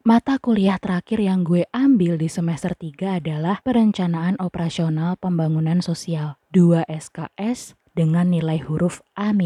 Mata 0.00 0.40
kuliah 0.40 0.80
terakhir 0.80 1.20
yang 1.20 1.44
gue 1.44 1.68
ambil 1.76 2.16
di 2.16 2.24
semester 2.24 2.72
3 2.72 3.20
adalah 3.20 3.60
Perencanaan 3.60 4.40
Operasional 4.40 5.20
Pembangunan 5.20 5.84
Sosial 5.84 6.40
2 6.56 6.88
SKS 6.88 7.76
dengan 7.92 8.32
nilai 8.32 8.64
huruf 8.64 9.04
A-. 9.12 9.36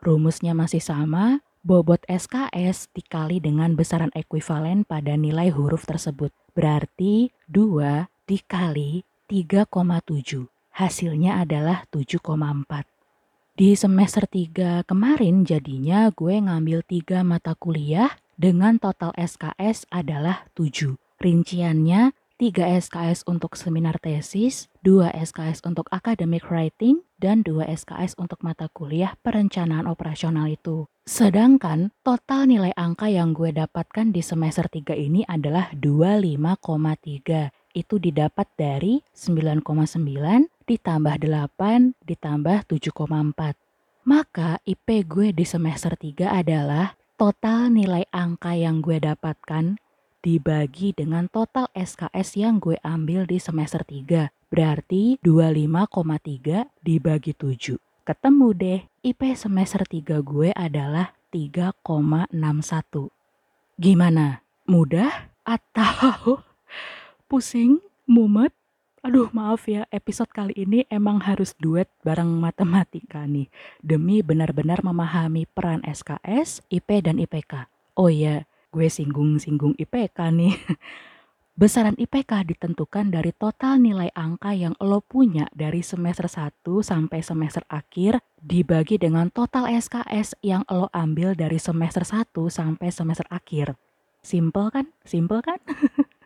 Rumusnya 0.00 0.56
masih 0.56 0.80
sama, 0.80 1.44
bobot 1.60 2.00
SKS 2.08 2.88
dikali 2.96 3.36
dengan 3.44 3.76
besaran 3.76 4.08
ekuivalen 4.16 4.88
pada 4.88 5.12
nilai 5.12 5.52
huruf 5.52 5.84
tersebut. 5.84 6.32
Berarti 6.56 7.28
2 7.52 8.08
dikali 8.24 9.04
3,7. 9.28 10.48
Hasilnya 10.72 11.44
adalah 11.44 11.84
7,4. 11.92 12.88
Di 13.52 13.76
semester 13.76 14.24
3 14.24 14.88
kemarin 14.88 15.44
jadinya 15.44 16.08
gue 16.08 16.40
ngambil 16.40 16.80
3 16.80 17.20
mata 17.28 17.52
kuliah 17.52 18.08
dengan 18.42 18.82
total 18.82 19.14
SKS 19.14 19.86
adalah 19.94 20.50
7. 20.58 20.98
Rinciannya 21.22 22.10
3 22.42 22.82
SKS 22.82 23.22
untuk 23.30 23.54
seminar 23.54 24.02
tesis, 24.02 24.66
2 24.82 25.14
SKS 25.14 25.62
untuk 25.62 25.86
academic 25.94 26.50
writing, 26.50 27.06
dan 27.22 27.46
2 27.46 27.62
SKS 27.70 28.18
untuk 28.18 28.42
mata 28.42 28.66
kuliah 28.74 29.14
perencanaan 29.22 29.86
operasional 29.86 30.50
itu. 30.50 30.90
Sedangkan 31.06 31.94
total 32.02 32.50
nilai 32.50 32.74
angka 32.74 33.06
yang 33.06 33.30
gue 33.30 33.54
dapatkan 33.54 34.10
di 34.10 34.26
semester 34.26 34.66
3 34.66 34.90
ini 34.90 35.22
adalah 35.30 35.70
25,3 35.78 37.78
itu 37.78 37.94
didapat 38.02 38.50
dari 38.58 39.06
9,9 39.14 39.62
ditambah 40.66 41.14
8 41.22 41.94
ditambah 42.02 42.58
7,4. 42.66 43.54
Maka 44.02 44.58
IP 44.66 45.06
gue 45.06 45.30
di 45.30 45.46
semester 45.46 45.94
3 45.94 46.42
adalah 46.42 46.98
total 47.22 47.70
nilai 47.70 48.02
angka 48.10 48.50
yang 48.58 48.82
gue 48.82 48.98
dapatkan 48.98 49.78
dibagi 50.26 50.90
dengan 50.90 51.30
total 51.30 51.70
SKS 51.70 52.34
yang 52.34 52.58
gue 52.58 52.74
ambil 52.82 53.30
di 53.30 53.38
semester 53.38 53.86
3. 53.86 54.34
Berarti 54.50 55.22
25,3 55.22 56.66
dibagi 56.82 57.30
7. 57.30 57.78
Ketemu 58.02 58.48
deh, 58.58 58.80
IP 59.06 59.38
semester 59.38 59.86
3 59.86 60.18
gue 60.18 60.50
adalah 60.50 61.14
3,61. 61.30 62.34
Gimana? 63.78 64.42
Mudah 64.66 65.30
atau 65.46 66.42
pusing, 67.30 67.78
mumet. 68.02 68.50
Aduh 69.02 69.34
maaf 69.34 69.66
ya, 69.66 69.82
episode 69.90 70.30
kali 70.30 70.54
ini 70.54 70.86
emang 70.86 71.26
harus 71.26 71.58
duet 71.58 71.90
bareng 72.06 72.38
matematika 72.38 73.26
nih. 73.26 73.50
Demi 73.82 74.22
benar-benar 74.22 74.86
memahami 74.86 75.42
peran 75.50 75.82
SKS, 75.82 76.62
IP, 76.70 77.02
dan 77.02 77.18
IPK. 77.18 77.66
Oh 77.98 78.06
iya, 78.06 78.46
gue 78.70 78.86
singgung-singgung 78.86 79.74
IPK 79.74 80.18
nih. 80.30 80.54
Besaran 81.58 81.98
IPK 81.98 82.54
ditentukan 82.54 83.10
dari 83.10 83.34
total 83.34 83.82
nilai 83.82 84.14
angka 84.14 84.54
yang 84.54 84.78
lo 84.78 85.02
punya 85.02 85.50
dari 85.50 85.82
semester 85.82 86.30
1 86.30 86.62
sampai 86.62 87.26
semester 87.26 87.66
akhir 87.66 88.22
dibagi 88.38 89.02
dengan 89.02 89.34
total 89.34 89.66
SKS 89.66 90.38
yang 90.46 90.62
lo 90.70 90.86
ambil 90.94 91.34
dari 91.34 91.58
semester 91.58 92.06
1 92.06 92.30
sampai 92.46 92.94
semester 92.94 93.26
akhir. 93.34 93.74
Simple 94.22 94.70
kan? 94.70 94.86
Simple 95.02 95.42
kan? 95.42 95.58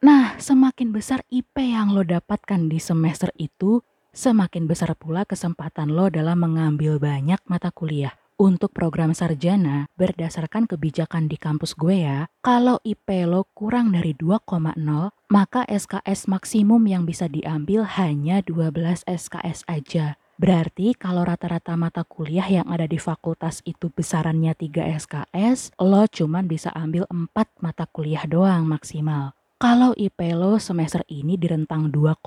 Nah, 0.00 0.40
semakin 0.40 0.96
besar 0.96 1.20
IP 1.28 1.60
yang 1.60 1.92
lo 1.92 2.00
dapatkan 2.00 2.72
di 2.72 2.80
semester 2.80 3.28
itu, 3.36 3.84
semakin 4.16 4.64
besar 4.64 4.96
pula 4.96 5.28
kesempatan 5.28 5.92
lo 5.92 6.08
dalam 6.08 6.40
mengambil 6.40 6.96
banyak 6.96 7.36
mata 7.44 7.68
kuliah. 7.68 8.16
Untuk 8.40 8.72
program 8.72 9.12
sarjana, 9.12 9.92
berdasarkan 10.00 10.64
kebijakan 10.64 11.28
di 11.28 11.36
kampus 11.36 11.76
gue 11.76 12.08
ya, 12.08 12.32
kalau 12.40 12.80
IP 12.80 13.28
lo 13.28 13.44
kurang 13.52 13.92
dari 13.92 14.16
2,0, 14.16 14.80
maka 15.28 15.68
SKS 15.68 16.32
maksimum 16.32 16.80
yang 16.88 17.04
bisa 17.04 17.28
diambil 17.28 17.84
hanya 17.84 18.40
12 18.40 19.04
SKS 19.04 19.68
aja. 19.68 20.16
Berarti 20.40 20.96
kalau 20.96 21.28
rata-rata 21.28 21.76
mata 21.76 22.08
kuliah 22.08 22.48
yang 22.48 22.64
ada 22.72 22.88
di 22.88 22.96
fakultas 22.96 23.60
itu 23.68 23.92
besarannya 23.92 24.56
3 24.56 24.96
SKS, 24.96 25.76
lo 25.76 26.08
cuman 26.08 26.48
bisa 26.48 26.72
ambil 26.72 27.04
4 27.12 27.36
mata 27.60 27.84
kuliah 27.84 28.24
doang 28.24 28.64
maksimal. 28.64 29.36
Kalau 29.60 29.92
IP 29.92 30.16
lo 30.32 30.56
semester 30.56 31.04
ini 31.12 31.36
di 31.36 31.44
rentang 31.44 31.92
2,0 31.92 32.24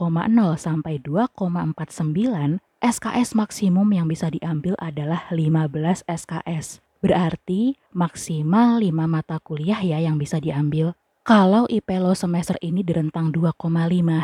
sampai 0.54 1.02
2,49, 1.02 2.62
SKS 2.78 3.34
maksimum 3.34 3.90
yang 3.90 4.06
bisa 4.06 4.30
diambil 4.30 4.78
adalah 4.78 5.26
15 5.34 6.06
SKS. 6.06 6.86
Berarti 7.02 7.82
maksimal 7.90 8.78
5 8.78 9.10
mata 9.10 9.42
kuliah 9.42 9.82
ya 9.82 9.98
yang 9.98 10.22
bisa 10.22 10.38
diambil. 10.38 10.94
Kalau 11.24 11.64
IP 11.72 11.88
lo 12.04 12.12
semester 12.20 12.60
ini 12.60 12.84
di 12.84 12.92
rentang 12.92 13.32
2,5 13.32 13.56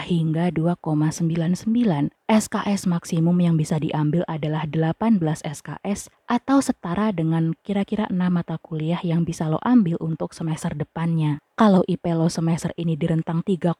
hingga 0.04 0.52
2,99, 0.52 2.12
SKS 2.28 2.92
maksimum 2.92 3.40
yang 3.40 3.56
bisa 3.56 3.80
diambil 3.80 4.28
adalah 4.28 4.68
18 4.68 5.16
SKS 5.40 6.12
atau 6.28 6.60
setara 6.60 7.16
dengan 7.16 7.56
kira-kira 7.64 8.04
6 8.12 8.20
mata 8.28 8.60
kuliah 8.60 9.00
yang 9.00 9.24
bisa 9.24 9.48
lo 9.48 9.64
ambil 9.64 9.96
untuk 10.04 10.36
semester 10.36 10.76
depannya. 10.76 11.40
Kalau 11.56 11.88
IP 11.88 12.04
lo 12.12 12.28
semester 12.28 12.76
ini 12.76 13.00
di 13.00 13.08
rentang 13.08 13.48
3,0 13.48 13.80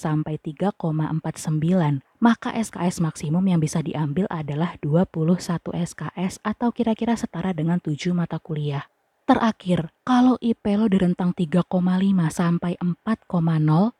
sampai 0.00 0.40
3,49, 0.40 0.80
maka 2.24 2.56
SKS 2.56 3.04
maksimum 3.04 3.44
yang 3.44 3.60
bisa 3.60 3.84
diambil 3.84 4.24
adalah 4.32 4.80
21 4.80 5.76
SKS 5.76 6.40
atau 6.40 6.72
kira-kira 6.72 7.20
setara 7.20 7.52
dengan 7.52 7.84
7 7.84 8.16
mata 8.16 8.40
kuliah. 8.40 8.88
Terakhir, 9.26 9.90
kalau 10.06 10.38
IP 10.38 10.62
lo 10.78 10.86
di 10.86 11.02
rentang 11.02 11.34
3,5 11.34 11.66
sampai 12.30 12.78
4,0, 12.78 13.26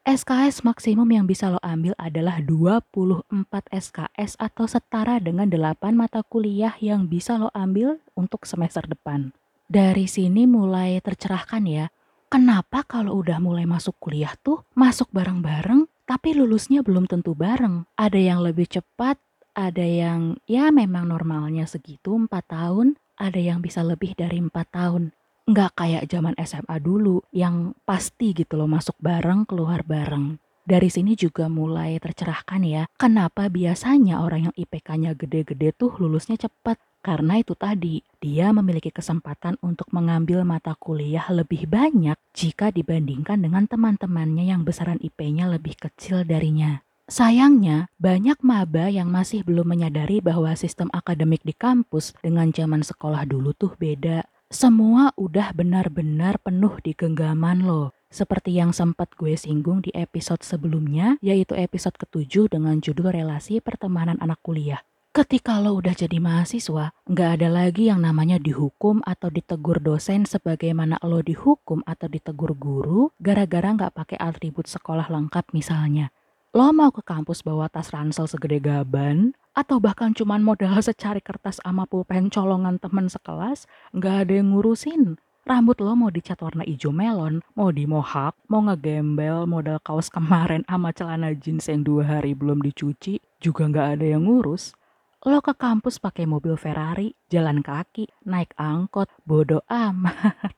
SKS 0.06 0.62
maksimum 0.62 1.02
yang 1.10 1.26
bisa 1.26 1.50
lo 1.50 1.58
ambil 1.66 1.98
adalah 1.98 2.38
24 2.38 3.26
SKS 3.74 4.38
atau 4.38 4.70
setara 4.70 5.18
dengan 5.18 5.50
8 5.50 5.98
mata 5.98 6.22
kuliah 6.22 6.78
yang 6.78 7.10
bisa 7.10 7.42
lo 7.42 7.50
ambil 7.58 7.98
untuk 8.14 8.46
semester 8.46 8.86
depan. 8.86 9.34
Dari 9.66 10.06
sini 10.06 10.46
mulai 10.46 11.02
tercerahkan 11.02 11.66
ya, 11.66 11.90
kenapa 12.30 12.86
kalau 12.86 13.18
udah 13.18 13.42
mulai 13.42 13.66
masuk 13.66 13.98
kuliah 13.98 14.38
tuh 14.46 14.62
masuk 14.78 15.10
bareng-bareng 15.10 15.90
tapi 16.06 16.38
lulusnya 16.38 16.86
belum 16.86 17.10
tentu 17.10 17.34
bareng. 17.34 17.82
Ada 17.98 18.22
yang 18.22 18.46
lebih 18.46 18.70
cepat, 18.70 19.18
ada 19.58 19.82
yang 19.82 20.38
ya 20.46 20.70
memang 20.70 21.10
normalnya 21.10 21.66
segitu 21.66 22.14
4 22.14 22.30
tahun, 22.46 22.94
ada 23.18 23.40
yang 23.40 23.64
bisa 23.64 23.82
lebih 23.82 24.14
dari 24.14 24.38
4 24.38 24.54
tahun 24.70 25.15
nggak 25.46 25.78
kayak 25.78 26.04
zaman 26.10 26.34
SMA 26.42 26.76
dulu 26.82 27.22
yang 27.30 27.70
pasti 27.86 28.34
gitu 28.34 28.58
loh 28.58 28.66
masuk 28.66 28.98
bareng 28.98 29.46
keluar 29.46 29.86
bareng. 29.86 30.42
Dari 30.66 30.90
sini 30.90 31.14
juga 31.14 31.46
mulai 31.46 32.02
tercerahkan 32.02 32.58
ya, 32.66 32.90
kenapa 32.98 33.46
biasanya 33.46 34.18
orang 34.18 34.50
yang 34.50 34.54
IPK-nya 34.58 35.14
gede-gede 35.14 35.70
tuh 35.70 35.94
lulusnya 36.02 36.34
cepat. 36.34 36.82
Karena 37.06 37.38
itu 37.38 37.54
tadi, 37.54 38.02
dia 38.18 38.50
memiliki 38.50 38.90
kesempatan 38.90 39.62
untuk 39.62 39.86
mengambil 39.94 40.42
mata 40.42 40.74
kuliah 40.74 41.22
lebih 41.30 41.70
banyak 41.70 42.18
jika 42.34 42.74
dibandingkan 42.74 43.38
dengan 43.38 43.70
teman-temannya 43.70 44.50
yang 44.50 44.66
besaran 44.66 44.98
IP-nya 44.98 45.46
lebih 45.46 45.78
kecil 45.78 46.26
darinya. 46.26 46.82
Sayangnya, 47.06 47.86
banyak 48.02 48.42
maba 48.42 48.90
yang 48.90 49.06
masih 49.06 49.46
belum 49.46 49.70
menyadari 49.70 50.18
bahwa 50.18 50.50
sistem 50.58 50.90
akademik 50.90 51.46
di 51.46 51.54
kampus 51.54 52.18
dengan 52.18 52.50
zaman 52.50 52.82
sekolah 52.82 53.22
dulu 53.22 53.54
tuh 53.54 53.78
beda. 53.78 54.26
Semua 54.46 55.10
udah 55.18 55.50
benar-benar 55.50 56.38
penuh 56.38 56.78
di 56.78 56.94
genggaman 56.94 57.66
lo. 57.66 57.90
Seperti 58.06 58.54
yang 58.54 58.70
sempat 58.70 59.10
gue 59.18 59.34
singgung 59.34 59.82
di 59.82 59.90
episode 59.90 60.46
sebelumnya, 60.46 61.18
yaitu 61.18 61.58
episode 61.58 61.98
ketujuh 61.98 62.46
dengan 62.46 62.78
judul 62.78 63.10
relasi 63.10 63.58
pertemanan 63.58 64.14
anak 64.22 64.38
kuliah. 64.46 64.86
Ketika 65.10 65.58
lo 65.58 65.74
udah 65.74 65.98
jadi 65.98 66.22
mahasiswa, 66.22 66.94
nggak 67.10 67.30
ada 67.42 67.48
lagi 67.50 67.90
yang 67.90 68.06
namanya 68.06 68.38
dihukum 68.38 69.02
atau 69.02 69.34
ditegur 69.34 69.82
dosen 69.82 70.30
sebagaimana 70.30 71.02
lo 71.02 71.26
dihukum 71.26 71.82
atau 71.82 72.06
ditegur 72.06 72.54
guru 72.54 73.10
gara-gara 73.18 73.74
nggak 73.74 73.98
pakai 73.98 74.18
atribut 74.22 74.70
sekolah 74.70 75.10
lengkap 75.10 75.50
misalnya. 75.50 76.14
Lo 76.54 76.70
mau 76.70 76.94
ke 76.94 77.02
kampus 77.02 77.42
bawa 77.42 77.66
tas 77.66 77.90
ransel 77.90 78.30
segede 78.30 78.62
gaban, 78.62 79.34
atau 79.56 79.80
bahkan 79.80 80.12
cuman 80.12 80.44
modal 80.44 80.76
secari 80.84 81.24
kertas 81.24 81.58
sama 81.64 81.88
pulpen 81.88 82.28
colongan 82.28 82.76
temen 82.76 83.08
sekelas, 83.08 83.64
nggak 83.96 84.28
ada 84.28 84.32
yang 84.36 84.52
ngurusin. 84.52 85.16
Rambut 85.46 85.78
lo 85.78 85.94
mau 85.94 86.10
dicat 86.10 86.42
warna 86.42 86.66
hijau 86.66 86.90
melon, 86.90 87.38
mau 87.54 87.70
di 87.70 87.86
mohak, 87.86 88.34
mau 88.50 88.60
ngegembel 88.66 89.48
modal 89.48 89.80
kaos 89.80 90.12
kemarin 90.14 90.60
sama 90.68 90.92
celana 90.92 91.32
jeans 91.32 91.72
yang 91.72 91.80
dua 91.80 92.04
hari 92.04 92.36
belum 92.36 92.60
dicuci, 92.60 93.24
juga 93.40 93.64
nggak 93.64 93.88
ada 93.98 94.06
yang 94.06 94.28
ngurus. 94.28 94.76
Lo 95.24 95.40
ke 95.40 95.56
kampus 95.56 95.98
pakai 95.98 96.28
mobil 96.28 96.54
Ferrari, 96.54 97.16
jalan 97.32 97.64
kaki, 97.64 98.06
naik 98.28 98.52
angkot, 98.60 99.08
bodoh 99.24 99.64
amat. 99.88 100.52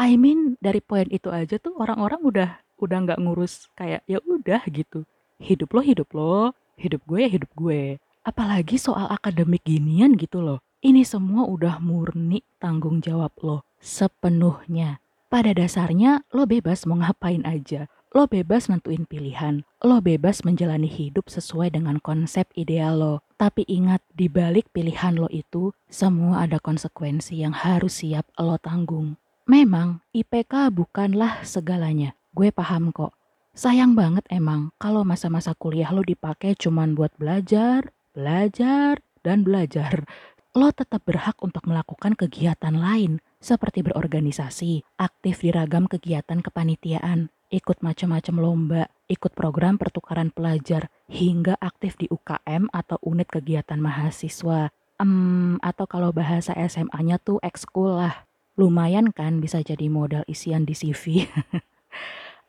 I 0.00 0.16
mean 0.16 0.56
dari 0.64 0.80
poin 0.80 1.04
itu 1.12 1.28
aja 1.28 1.60
tuh 1.60 1.76
orang-orang 1.76 2.20
udah 2.24 2.50
udah 2.80 2.98
nggak 3.04 3.20
ngurus 3.20 3.68
kayak 3.76 4.00
ya 4.08 4.18
udah 4.24 4.64
gitu. 4.72 5.04
Hidup 5.36 5.72
lo 5.76 5.80
hidup 5.84 6.08
lo, 6.16 6.56
hidup 6.80 7.04
gue 7.04 7.20
ya 7.20 7.30
hidup 7.30 7.52
gue. 7.52 8.00
Apalagi 8.24 8.80
soal 8.80 9.12
akademik 9.12 9.64
ginian 9.68 10.16
gitu 10.16 10.40
loh. 10.40 10.64
Ini 10.80 11.04
semua 11.04 11.44
udah 11.44 11.76
murni 11.76 12.40
tanggung 12.56 13.04
jawab 13.04 13.36
lo 13.44 13.68
sepenuhnya. 13.80 15.00
Pada 15.28 15.52
dasarnya 15.52 16.24
lo 16.32 16.48
bebas 16.48 16.88
mau 16.88 17.00
ngapain 17.00 17.44
aja. 17.44 17.88
Lo 18.10 18.26
bebas 18.26 18.66
nentuin 18.66 19.06
pilihan. 19.06 19.62
Lo 19.86 20.02
bebas 20.02 20.42
menjalani 20.42 20.90
hidup 20.90 21.30
sesuai 21.30 21.78
dengan 21.78 22.02
konsep 22.02 22.50
ideal 22.58 22.98
lo. 22.98 23.14
Tapi 23.38 23.62
ingat, 23.70 24.02
di 24.10 24.26
balik 24.26 24.66
pilihan 24.74 25.14
lo 25.14 25.30
itu, 25.30 25.70
semua 25.86 26.42
ada 26.42 26.58
konsekuensi 26.58 27.38
yang 27.38 27.54
harus 27.54 28.02
siap 28.02 28.26
lo 28.34 28.58
tanggung. 28.58 29.14
Memang 29.46 30.02
IPK 30.10 30.74
bukanlah 30.74 31.46
segalanya. 31.46 32.18
Gue 32.34 32.50
paham 32.50 32.90
kok. 32.90 33.14
Sayang 33.60 33.92
banget 33.92 34.24
emang 34.32 34.72
kalau 34.80 35.04
masa-masa 35.04 35.52
kuliah 35.52 35.92
lo 35.92 36.00
dipakai 36.00 36.56
cuman 36.56 36.96
buat 36.96 37.12
belajar, 37.20 37.92
belajar, 38.16 39.04
dan 39.20 39.44
belajar 39.44 40.08
lo 40.56 40.72
tetap 40.72 41.04
berhak 41.04 41.36
untuk 41.44 41.68
melakukan 41.68 42.16
kegiatan 42.16 42.72
lain 42.72 43.20
seperti 43.36 43.84
berorganisasi, 43.84 44.80
aktif 44.96 45.44
di 45.44 45.52
ragam 45.52 45.86
kegiatan 45.86 46.40
kepanitiaan, 46.40 47.28
ikut 47.52 47.84
macam-macam 47.84 48.34
lomba, 48.40 48.82
ikut 49.12 49.36
program 49.36 49.76
pertukaran 49.76 50.32
pelajar, 50.32 50.88
hingga 51.12 51.60
aktif 51.60 52.00
di 52.00 52.08
UKM 52.08 52.72
atau 52.72 52.96
unit 53.04 53.28
kegiatan 53.28 53.76
mahasiswa. 53.76 54.72
Um, 54.96 55.60
atau 55.60 55.84
kalau 55.84 56.16
bahasa 56.16 56.56
SMA-nya 56.56 57.20
tuh 57.20 57.38
ekskul 57.44 58.00
lah. 58.00 58.24
Lumayan 58.56 59.12
kan 59.14 59.38
bisa 59.38 59.60
jadi 59.60 59.86
modal 59.92 60.24
isian 60.26 60.64
di 60.64 60.72
CV. 60.72 61.28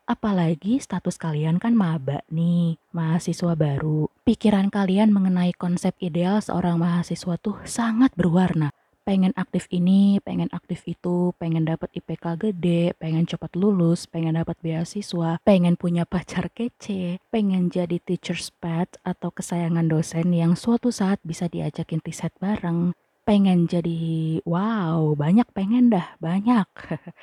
Apalagi 0.10 0.82
status 0.82 1.16
kalian 1.22 1.62
kan 1.62 1.78
maba 1.78 2.26
nih, 2.34 2.74
mahasiswa 2.90 3.54
baru. 3.54 4.10
Pikiran 4.26 4.74
kalian 4.74 5.14
mengenai 5.14 5.54
konsep 5.54 5.94
ideal 6.02 6.42
seorang 6.42 6.82
mahasiswa 6.82 7.38
tuh 7.38 7.62
sangat 7.70 8.10
berwarna. 8.18 8.74
Pengen 9.02 9.34
aktif 9.34 9.66
ini, 9.74 10.22
pengen 10.22 10.50
aktif 10.54 10.86
itu, 10.86 11.34
pengen 11.38 11.66
dapat 11.66 11.90
IPK 11.94 12.38
gede, 12.38 12.94
pengen 13.02 13.26
cepat 13.26 13.54
lulus, 13.58 14.06
pengen 14.06 14.38
dapat 14.38 14.58
beasiswa, 14.62 15.42
pengen 15.42 15.74
punya 15.74 16.06
pacar 16.06 16.54
kece, 16.54 17.18
pengen 17.34 17.74
jadi 17.74 17.98
teacher's 17.98 18.54
pet 18.62 19.02
atau 19.02 19.34
kesayangan 19.34 19.90
dosen 19.90 20.30
yang 20.34 20.54
suatu 20.54 20.94
saat 20.94 21.18
bisa 21.26 21.50
diajakin 21.50 22.02
tiset 22.02 22.30
bareng, 22.38 22.94
pengen 23.26 23.66
jadi 23.66 24.42
wow, 24.46 25.18
banyak 25.18 25.50
pengen 25.54 25.90
dah, 25.90 26.18
banyak. 26.22 26.70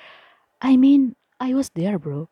I 0.58 0.74
mean, 0.74 1.14
I 1.38 1.54
was 1.54 1.70
there 1.78 1.98
bro 1.98 2.26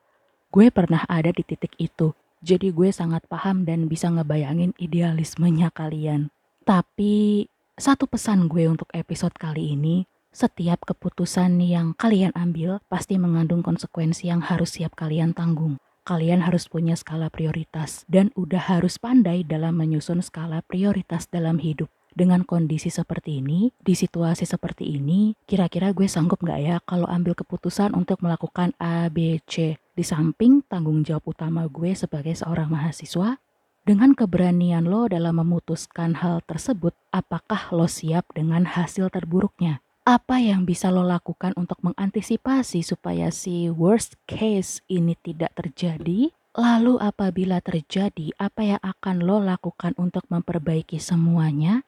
Gue 0.57 0.73
pernah 0.73 1.05
ada 1.05 1.29
di 1.37 1.45
titik 1.45 1.77
itu, 1.77 2.17
jadi 2.41 2.73
gue 2.73 2.89
sangat 2.89 3.29
paham 3.29 3.69
dan 3.69 3.93
bisa 3.93 4.09
ngebayangin 4.09 4.73
idealismenya 4.81 5.69
kalian. 5.69 6.33
Tapi 6.65 7.45
satu 7.77 8.09
pesan 8.09 8.49
gue 8.49 8.65
untuk 8.65 8.89
episode 8.97 9.37
kali 9.37 9.77
ini, 9.77 10.09
setiap 10.33 10.89
keputusan 10.89 11.61
yang 11.61 11.93
kalian 12.01 12.33
ambil 12.33 12.81
pasti 12.89 13.21
mengandung 13.21 13.61
konsekuensi 13.61 14.33
yang 14.33 14.41
harus 14.41 14.81
siap 14.81 14.97
kalian 14.97 15.37
tanggung. 15.37 15.77
Kalian 16.09 16.41
harus 16.41 16.73
punya 16.73 16.97
skala 16.97 17.29
prioritas 17.29 18.09
dan 18.09 18.33
udah 18.33 18.81
harus 18.81 18.97
pandai 18.97 19.45
dalam 19.45 19.77
menyusun 19.77 20.25
skala 20.25 20.65
prioritas 20.65 21.29
dalam 21.29 21.61
hidup 21.61 21.93
dengan 22.17 22.49
kondisi 22.49 22.89
seperti 22.89 23.45
ini, 23.45 23.77
di 23.77 23.93
situasi 23.93 24.49
seperti 24.49 24.89
ini, 24.89 25.37
kira-kira 25.45 25.93
gue 25.93 26.09
sanggup 26.09 26.41
nggak 26.41 26.61
ya 26.65 26.77
kalau 26.89 27.05
ambil 27.13 27.37
keputusan 27.37 27.93
untuk 27.93 28.25
melakukan 28.25 28.73
A, 28.81 29.13
B, 29.13 29.45
C? 29.45 29.77
Di 29.97 30.05
samping 30.05 30.61
tanggung 30.69 31.01
jawab 31.09 31.33
utama 31.33 31.65
gue 31.73 31.97
sebagai 31.97 32.37
seorang 32.37 32.69
mahasiswa, 32.69 33.41
dengan 33.89 34.13
keberanian 34.13 34.85
lo 34.85 35.09
dalam 35.09 35.41
memutuskan 35.41 36.21
hal 36.21 36.45
tersebut, 36.45 36.93
apakah 37.17 37.73
lo 37.73 37.89
siap 37.89 38.29
dengan 38.37 38.69
hasil 38.69 39.09
terburuknya? 39.09 39.81
Apa 40.05 40.37
yang 40.37 40.69
bisa 40.69 40.93
lo 40.93 41.01
lakukan 41.01 41.57
untuk 41.57 41.81
mengantisipasi 41.81 42.85
supaya 42.85 43.33
si 43.33 43.73
worst 43.73 44.21
case 44.29 44.85
ini 44.85 45.17
tidak 45.25 45.57
terjadi? 45.57 46.29
Lalu 46.53 47.01
apabila 47.01 47.65
terjadi, 47.65 48.37
apa 48.37 48.77
yang 48.77 48.81
akan 48.85 49.25
lo 49.25 49.41
lakukan 49.41 49.97
untuk 49.97 50.29
memperbaiki 50.29 51.01
semuanya? 51.01 51.86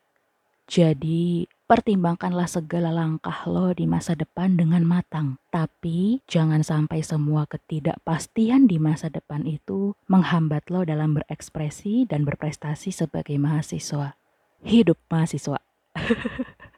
Jadi, 0.68 1.48
pertimbangkanlah 1.64 2.44
segala 2.44 2.92
langkah 2.92 3.48
lo 3.48 3.72
di 3.72 3.88
masa 3.88 4.12
depan 4.12 4.52
dengan 4.52 4.84
matang. 4.84 5.40
Tapi, 5.48 6.20
jangan 6.28 6.60
sampai 6.60 7.00
semua 7.00 7.48
ketidakpastian 7.48 8.68
di 8.68 8.76
masa 8.76 9.08
depan 9.08 9.48
itu 9.48 9.96
menghambat 10.12 10.68
lo 10.68 10.84
dalam 10.84 11.16
berekspresi 11.16 12.04
dan 12.04 12.28
berprestasi 12.28 12.92
sebagai 12.92 13.40
mahasiswa. 13.40 14.12
Hidup 14.60 15.00
mahasiswa. 15.08 15.56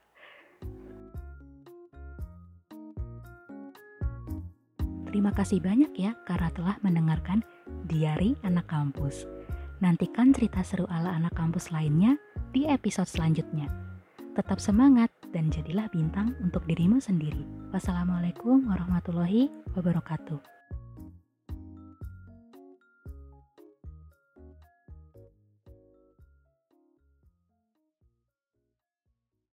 Terima 5.11 5.35
kasih 5.35 5.59
banyak 5.59 5.90
ya 5.98 6.14
karena 6.31 6.55
telah 6.55 6.79
mendengarkan 6.87 7.42
Diari 7.90 8.38
Anak 8.46 8.70
Kampus. 8.70 9.39
Nantikan 9.80 10.36
cerita 10.36 10.60
seru 10.60 10.84
ala 10.92 11.16
anak 11.16 11.32
kampus 11.32 11.72
lainnya 11.72 12.20
di 12.52 12.68
episode 12.68 13.08
selanjutnya. 13.08 13.64
Tetap 14.36 14.60
semangat 14.60 15.08
dan 15.32 15.48
jadilah 15.48 15.88
bintang 15.88 16.36
untuk 16.44 16.68
dirimu 16.68 17.00
sendiri. 17.00 17.48
Wassalamualaikum 17.72 18.68
warahmatullahi 18.68 19.48
wabarakatuh. 19.72 20.60